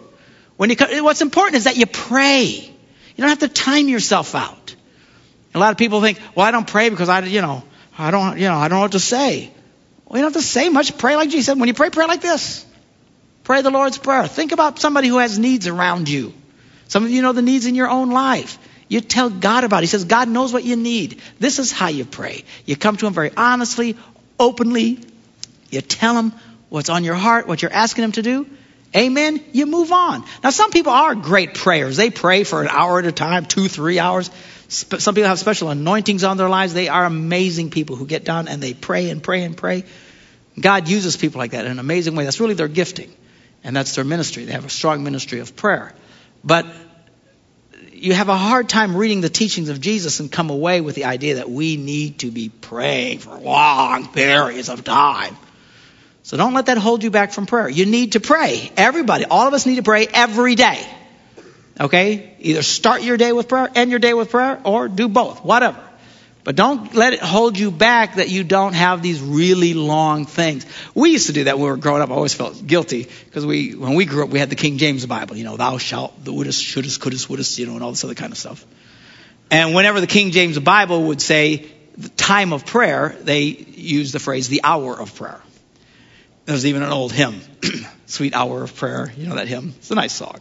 When 0.58 0.70
you, 0.70 1.04
what's 1.04 1.22
important 1.22 1.56
is 1.56 1.64
that 1.64 1.78
you 1.78 1.86
pray. 1.86 2.44
You 2.46 3.22
don't 3.22 3.30
have 3.30 3.40
to 3.40 3.48
time 3.48 3.88
yourself 3.88 4.36
out. 4.36 4.76
A 5.54 5.60
lot 5.60 5.72
of 5.72 5.78
people 5.78 6.02
think, 6.02 6.20
well, 6.36 6.46
I 6.46 6.52
don't 6.52 6.68
pray 6.68 6.90
because 6.90 7.08
I, 7.08 7.22
you 7.22 7.42
know, 7.42 7.64
I 7.98 8.12
don't, 8.12 8.38
you 8.38 8.50
know, 8.50 8.56
I 8.56 8.68
don't 8.68 8.78
know 8.78 8.82
what 8.82 8.92
to 8.92 9.00
say. 9.00 9.52
Well, 10.06 10.20
you 10.20 10.26
don't 10.26 10.34
have 10.34 10.42
to 10.42 10.48
say 10.48 10.68
much. 10.68 10.98
Pray 10.98 11.16
like 11.16 11.30
Jesus 11.30 11.46
said. 11.46 11.58
When 11.58 11.68
you 11.68 11.74
pray, 11.74 11.90
pray 11.90 12.08
like 12.08 12.22
this. 12.22 12.65
Pray 13.46 13.62
the 13.62 13.70
Lord's 13.70 14.00
Prayer. 14.00 14.28
Think 14.28 14.52
about 14.52 14.80
somebody 14.80 15.08
who 15.08 15.20
has 15.20 15.38
needs 15.38 15.68
around 15.68 16.10
you. 16.10 16.34
Some 16.88 17.06
of 17.06 17.12
you 17.12 17.22
know 17.22 17.32
the 17.32 17.44
needs 17.44 17.68
in 17.68 17.76
your 17.76 17.88
own 17.88 18.10
life. 18.10 18.58
You 18.88 19.02
tell 19.02 19.30
God 19.30 19.64
about 19.64 19.78
it. 19.78 19.82
He 19.84 19.88
says, 19.88 20.06
God 20.06 20.28
knows 20.28 20.52
what 20.52 20.64
you 20.64 20.76
need. 20.76 21.22
This 21.40 21.60
is 21.60 21.72
how 21.72 21.88
you 21.88 22.06
pray. 22.06 22.44
You 22.66 22.76
come 22.76 22.98
to 22.98 23.06
Him 23.06 23.14
very 23.14 23.32
honestly, 23.38 23.98
openly. 24.40 25.00
You 25.70 25.82
tell 25.82 26.18
Him 26.18 26.34
what's 26.70 26.90
on 26.90 27.04
your 27.04 27.14
heart, 27.14 27.48
what 27.48 27.62
you're 27.62 27.72
asking 27.74 28.06
Him 28.06 28.12
to 28.14 28.24
do. 28.24 28.48
Amen. 28.96 29.44
You 29.52 29.68
move 29.68 29.92
on. 29.92 30.24
Now, 30.44 30.50
some 30.50 30.72
people 30.72 30.94
are 30.94 31.14
great 31.14 31.54
prayers. 31.54 31.98
They 31.98 32.10
pray 32.10 32.46
for 32.46 32.64
an 32.64 32.68
hour 32.68 32.98
at 32.98 33.06
a 33.06 33.12
time, 33.12 33.46
two, 33.46 33.68
three 33.68 34.00
hours. 34.00 34.32
Some 34.70 35.14
people 35.14 35.28
have 35.28 35.38
special 35.38 35.70
anointings 35.70 36.24
on 36.24 36.38
their 36.38 36.50
lives. 36.50 36.74
They 36.74 36.88
are 36.88 37.06
amazing 37.06 37.70
people 37.70 37.96
who 37.96 38.08
get 38.08 38.24
down 38.24 38.48
and 38.48 38.60
they 38.62 38.74
pray 38.74 39.12
and 39.12 39.22
pray 39.22 39.44
and 39.44 39.56
pray. 39.56 39.84
God 40.60 40.88
uses 40.88 41.16
people 41.16 41.38
like 41.38 41.52
that 41.52 41.66
in 41.66 41.72
an 41.74 41.80
amazing 41.80 42.16
way. 42.16 42.24
That's 42.24 42.40
really 42.40 42.56
their 42.56 42.68
gifting 42.68 43.14
and 43.66 43.76
that's 43.76 43.96
their 43.96 44.06
ministry. 44.06 44.46
They 44.46 44.54
have 44.54 44.64
a 44.64 44.70
strong 44.70 45.04
ministry 45.04 45.40
of 45.40 45.56
prayer. 45.56 45.94
But 46.44 46.68
you 47.92 48.14
have 48.14 48.30
a 48.30 48.38
hard 48.38 48.70
time 48.70 48.96
reading 48.96 49.22
the 49.22 49.30
teachings 49.30 49.70
of 49.70 49.82
Jesus 49.82 50.20
and 50.20 50.32
come 50.32 50.52
away 50.52 50.82
with 50.82 50.94
the 50.94 51.06
idea 51.06 51.36
that 51.36 51.50
we 51.50 51.76
need 51.76 52.20
to 52.20 52.30
be 52.30 52.50
praying 52.50 53.20
for 53.20 53.36
long 53.36 54.08
periods 54.08 54.70
of 54.70 54.84
time. 54.84 55.36
So 56.22 56.38
don't 56.38 56.54
let 56.54 56.68
that 56.68 56.78
hold 56.78 57.04
you 57.04 57.10
back 57.10 57.34
from 57.34 57.48
prayer. 57.48 57.68
You 57.68 57.88
need 57.88 58.12
to 58.12 58.20
pray. 58.20 58.72
Everybody, 58.78 59.26
all 59.26 59.48
of 59.48 59.54
us 59.56 59.66
need 59.66 59.78
to 59.78 59.84
pray 59.84 60.08
every 60.14 60.54
day. 60.54 60.88
Okay? 61.80 62.36
Either 62.40 62.62
start 62.62 63.02
your 63.02 63.18
day 63.18 63.32
with 63.32 63.48
prayer, 63.48 63.70
end 63.74 63.90
your 63.90 64.00
day 64.00 64.14
with 64.14 64.30
prayer, 64.30 64.62
or 64.64 64.88
do 64.88 65.08
both. 65.08 65.44
Whatever. 65.44 65.82
But 66.46 66.56
don't 66.56 66.94
let 66.94 67.14
it 67.14 67.22
hold 67.22 67.58
you 67.58 67.72
back 67.72 68.18
that 68.18 68.30
you 68.30 68.44
don't 68.44 68.74
have 68.74 69.02
these 69.02 69.20
really 69.20 69.74
long 69.74 70.28
things. 70.28 70.64
We 70.94 71.10
used 71.10 71.26
to 71.26 71.34
do 71.34 71.46
that 71.46 71.58
when 71.58 71.66
we 71.66 71.72
were 71.72 71.78
growing 71.78 72.04
up. 72.04 72.12
I 72.12 72.14
always 72.14 72.36
felt 72.36 72.66
guilty 72.66 73.10
because 73.26 73.48
we, 73.48 73.74
when 73.74 73.96
we 73.96 74.06
grew 74.06 74.24
up, 74.24 74.30
we 74.30 74.38
had 74.38 74.52
the 74.52 74.56
King 74.56 74.78
James 74.78 75.04
Bible. 75.08 75.36
You 75.38 75.44
know, 75.44 75.58
thou 75.58 75.80
shalt, 75.80 76.24
the 76.24 76.32
wouldest, 76.32 76.64
shouldest, 76.64 77.02
couldest, 77.02 77.28
wouldest, 77.32 77.58
you 77.58 77.66
know, 77.66 77.74
and 77.74 77.84
all 77.84 77.90
this 77.90 78.04
other 78.04 78.14
kind 78.14 78.32
of 78.32 78.38
stuff. 78.38 78.64
And 79.50 79.74
whenever 79.74 80.00
the 80.00 80.08
King 80.08 80.30
James 80.30 80.60
Bible 80.60 81.06
would 81.08 81.20
say 81.20 81.68
the 81.98 82.10
time 82.10 82.54
of 82.54 82.64
prayer, 82.64 83.16
they 83.22 83.46
used 83.46 84.14
the 84.14 84.20
phrase 84.20 84.48
the 84.48 84.62
hour 84.64 84.94
of 84.94 85.16
prayer. 85.16 85.42
There's 86.46 86.68
even 86.68 86.84
an 86.84 86.92
old 86.92 87.12
hymn, 87.12 87.42
Sweet 88.06 88.36
Hour 88.36 88.62
of 88.62 88.76
Prayer. 88.76 89.12
You 89.18 89.26
know 89.26 89.36
that 89.36 89.48
hymn? 89.48 89.74
It's 89.80 89.90
a 89.90 89.96
nice 89.96 90.14
song. 90.14 90.40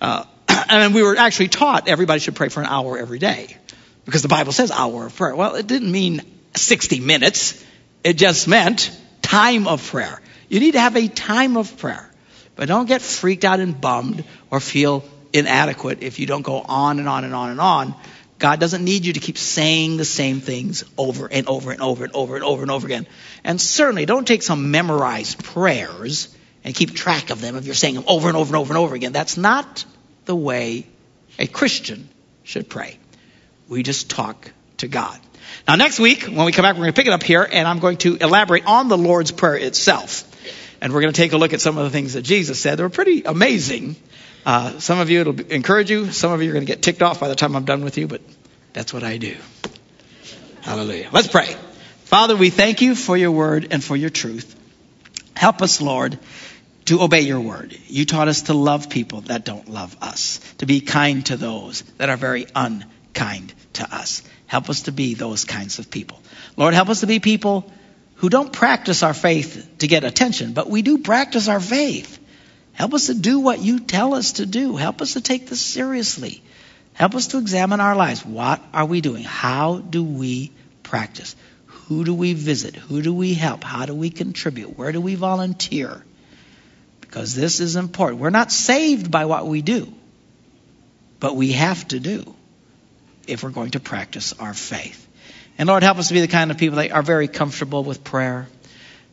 Uh, 0.00 0.24
and 0.70 0.94
we 0.94 1.02
were 1.02 1.18
actually 1.18 1.48
taught 1.48 1.86
everybody 1.86 2.20
should 2.20 2.34
pray 2.34 2.48
for 2.48 2.60
an 2.60 2.66
hour 2.66 2.96
every 2.96 3.18
day 3.18 3.58
because 4.04 4.22
the 4.22 4.28
Bible 4.28 4.52
says 4.52 4.70
hour 4.70 5.06
of 5.06 5.16
prayer. 5.16 5.34
Well, 5.34 5.54
it 5.54 5.66
didn't 5.66 5.90
mean 5.90 6.22
60 6.54 7.00
minutes. 7.00 7.62
It 8.02 8.14
just 8.14 8.46
meant 8.48 8.90
time 9.22 9.66
of 9.66 9.86
prayer. 9.86 10.20
You 10.48 10.60
need 10.60 10.72
to 10.72 10.80
have 10.80 10.96
a 10.96 11.08
time 11.08 11.56
of 11.56 11.78
prayer. 11.78 12.10
But 12.56 12.68
don't 12.68 12.86
get 12.86 13.02
freaked 13.02 13.44
out 13.44 13.60
and 13.60 13.80
bummed 13.80 14.24
or 14.50 14.60
feel 14.60 15.04
inadequate 15.32 16.02
if 16.02 16.18
you 16.18 16.26
don't 16.26 16.42
go 16.42 16.60
on 16.60 16.98
and 16.98 17.08
on 17.08 17.24
and 17.24 17.34
on 17.34 17.50
and 17.50 17.60
on. 17.60 17.94
God 18.38 18.60
doesn't 18.60 18.84
need 18.84 19.04
you 19.04 19.14
to 19.14 19.20
keep 19.20 19.38
saying 19.38 19.96
the 19.96 20.04
same 20.04 20.40
things 20.40 20.84
over 20.98 21.26
and 21.30 21.48
over 21.48 21.72
and 21.72 21.80
over 21.80 22.04
and 22.04 22.12
over 22.12 22.34
and 22.34 22.44
over 22.44 22.62
and 22.62 22.70
over 22.70 22.86
again. 22.86 23.06
And 23.42 23.60
certainly 23.60 24.06
don't 24.06 24.26
take 24.26 24.42
some 24.42 24.70
memorized 24.70 25.42
prayers 25.42 26.34
and 26.62 26.74
keep 26.74 26.94
track 26.94 27.30
of 27.30 27.40
them 27.40 27.56
if 27.56 27.64
you're 27.64 27.74
saying 27.74 27.94
them 27.94 28.04
over 28.06 28.28
and 28.28 28.36
over 28.36 28.54
and 28.54 28.56
over 28.56 28.72
and 28.72 28.78
over 28.78 28.94
again. 28.94 29.12
That's 29.12 29.36
not 29.36 29.84
the 30.24 30.36
way 30.36 30.86
a 31.38 31.46
Christian 31.46 32.08
should 32.42 32.68
pray. 32.68 32.98
We 33.74 33.82
just 33.82 34.08
talk 34.08 34.52
to 34.76 34.86
God. 34.86 35.18
Now, 35.66 35.74
next 35.74 35.98
week, 35.98 36.26
when 36.26 36.44
we 36.44 36.52
come 36.52 36.62
back, 36.62 36.76
we're 36.76 36.82
going 36.82 36.92
to 36.92 36.96
pick 36.96 37.08
it 37.08 37.12
up 37.12 37.24
here, 37.24 37.42
and 37.42 37.66
I'm 37.66 37.80
going 37.80 37.96
to 37.98 38.14
elaborate 38.14 38.64
on 38.66 38.86
the 38.86 38.96
Lord's 38.96 39.32
Prayer 39.32 39.56
itself. 39.56 40.30
And 40.80 40.92
we're 40.92 41.00
going 41.00 41.12
to 41.12 41.20
take 41.20 41.32
a 41.32 41.38
look 41.38 41.52
at 41.52 41.60
some 41.60 41.76
of 41.76 41.82
the 41.82 41.90
things 41.90 42.12
that 42.12 42.22
Jesus 42.22 42.60
said. 42.60 42.78
They 42.78 42.84
were 42.84 42.88
pretty 42.88 43.24
amazing. 43.24 43.96
Uh, 44.46 44.78
some 44.78 45.00
of 45.00 45.10
you, 45.10 45.22
it'll 45.22 45.40
encourage 45.50 45.90
you. 45.90 46.12
Some 46.12 46.30
of 46.30 46.40
you 46.40 46.50
are 46.50 46.52
going 46.52 46.64
to 46.64 46.72
get 46.72 46.82
ticked 46.82 47.02
off 47.02 47.18
by 47.18 47.26
the 47.26 47.34
time 47.34 47.56
I'm 47.56 47.64
done 47.64 47.82
with 47.82 47.98
you, 47.98 48.06
but 48.06 48.20
that's 48.74 48.94
what 48.94 49.02
I 49.02 49.16
do. 49.16 49.34
Hallelujah. 50.60 51.08
Let's 51.10 51.26
pray. 51.26 51.56
Father, 52.04 52.36
we 52.36 52.50
thank 52.50 52.80
you 52.80 52.94
for 52.94 53.16
your 53.16 53.32
word 53.32 53.66
and 53.72 53.82
for 53.82 53.96
your 53.96 54.10
truth. 54.10 54.54
Help 55.34 55.62
us, 55.62 55.80
Lord, 55.80 56.16
to 56.84 57.02
obey 57.02 57.22
your 57.22 57.40
word. 57.40 57.76
You 57.88 58.04
taught 58.04 58.28
us 58.28 58.42
to 58.42 58.54
love 58.54 58.88
people 58.88 59.22
that 59.22 59.44
don't 59.44 59.68
love 59.68 59.96
us, 60.00 60.38
to 60.58 60.66
be 60.66 60.80
kind 60.80 61.26
to 61.26 61.36
those 61.36 61.82
that 61.98 62.08
are 62.08 62.16
very 62.16 62.46
unkind 63.14 63.54
to 63.74 63.94
us. 63.94 64.22
Help 64.46 64.70
us 64.70 64.82
to 64.82 64.92
be 64.92 65.14
those 65.14 65.44
kinds 65.44 65.78
of 65.78 65.90
people. 65.90 66.20
Lord, 66.56 66.74
help 66.74 66.88
us 66.88 67.00
to 67.00 67.06
be 67.06 67.20
people 67.20 67.70
who 68.16 68.28
don't 68.28 68.52
practice 68.52 69.02
our 69.02 69.14
faith 69.14 69.68
to 69.78 69.86
get 69.86 70.04
attention, 70.04 70.52
but 70.52 70.68
we 70.68 70.82
do 70.82 70.98
practice 70.98 71.48
our 71.48 71.60
faith. 71.60 72.18
Help 72.72 72.94
us 72.94 73.06
to 73.06 73.14
do 73.14 73.40
what 73.40 73.60
you 73.60 73.80
tell 73.80 74.14
us 74.14 74.34
to 74.34 74.46
do. 74.46 74.76
Help 74.76 75.00
us 75.00 75.14
to 75.14 75.20
take 75.20 75.48
this 75.48 75.60
seriously. 75.60 76.42
Help 76.92 77.14
us 77.14 77.28
to 77.28 77.38
examine 77.38 77.80
our 77.80 77.96
lives. 77.96 78.24
What 78.24 78.60
are 78.72 78.86
we 78.86 79.00
doing? 79.00 79.24
How 79.24 79.78
do 79.78 80.04
we 80.04 80.52
practice? 80.82 81.36
Who 81.88 82.04
do 82.04 82.14
we 82.14 82.34
visit? 82.34 82.74
Who 82.76 83.02
do 83.02 83.12
we 83.12 83.34
help? 83.34 83.62
How 83.62 83.86
do 83.86 83.94
we 83.94 84.10
contribute? 84.10 84.76
Where 84.78 84.92
do 84.92 85.00
we 85.00 85.14
volunteer? 85.14 86.04
Because 87.00 87.34
this 87.34 87.60
is 87.60 87.76
important. 87.76 88.20
We're 88.20 88.30
not 88.30 88.50
saved 88.50 89.10
by 89.10 89.26
what 89.26 89.46
we 89.46 89.62
do, 89.62 89.92
but 91.20 91.36
we 91.36 91.52
have 91.52 91.86
to 91.88 92.00
do 92.00 92.34
if 93.28 93.42
we're 93.42 93.50
going 93.50 93.72
to 93.72 93.80
practice 93.80 94.32
our 94.34 94.54
faith. 94.54 95.06
And 95.58 95.68
Lord, 95.68 95.82
help 95.82 95.98
us 95.98 96.08
to 96.08 96.14
be 96.14 96.20
the 96.20 96.28
kind 96.28 96.50
of 96.50 96.58
people 96.58 96.76
that 96.76 96.90
are 96.90 97.02
very 97.02 97.28
comfortable 97.28 97.84
with 97.84 98.02
prayer. 98.02 98.48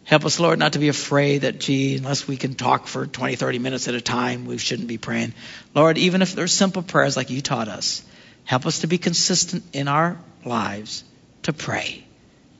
Help 0.04 0.26
us, 0.26 0.39
Lord, 0.39 0.58
not 0.58 0.74
to 0.74 0.80
be 0.80 0.89
afraid 0.89 1.39
that, 1.41 1.60
gee, 1.60 1.97
unless 1.97 2.28
we 2.28 2.36
can 2.36 2.56
talk 2.56 2.88
for 2.88 3.06
20, 3.06 3.36
30 3.36 3.60
minutes 3.60 3.88
at 3.88 3.93
a 3.93 4.02
time, 4.02 4.45
we 4.45 4.58
shouldn't 4.58 4.88
be 4.88 4.97
praying. 4.97 5.34
Lord, 5.76 5.97
even 5.97 6.21
if 6.21 6.34
they're 6.34 6.47
simple 6.47 6.82
prayers 6.82 7.15
like 7.15 7.30
you 7.30 7.41
taught 7.41 7.67
us, 7.67 8.04
help 8.45 8.65
us 8.65 8.80
to 8.80 8.88
be 8.88 8.97
consistent 8.97 9.63
in 9.74 9.88
our 9.88 10.17
lives 10.43 11.04
to 11.43 11.54
pray, 11.54 12.04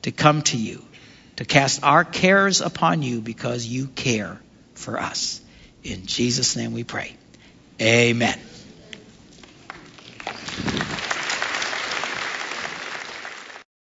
to 0.02 0.12
come 0.12 0.42
to 0.42 0.56
you, 0.56 0.84
to 1.36 1.44
cast 1.44 1.82
our 1.82 2.04
cares 2.04 2.60
upon 2.60 3.02
you 3.02 3.20
because 3.20 3.66
you 3.66 3.88
care 3.88 4.38
for 4.74 5.00
us. 5.00 5.40
In 5.82 6.06
Jesus' 6.06 6.56
name 6.56 6.72
we 6.72 6.84
pray. 6.84 7.16
Amen. 7.80 8.38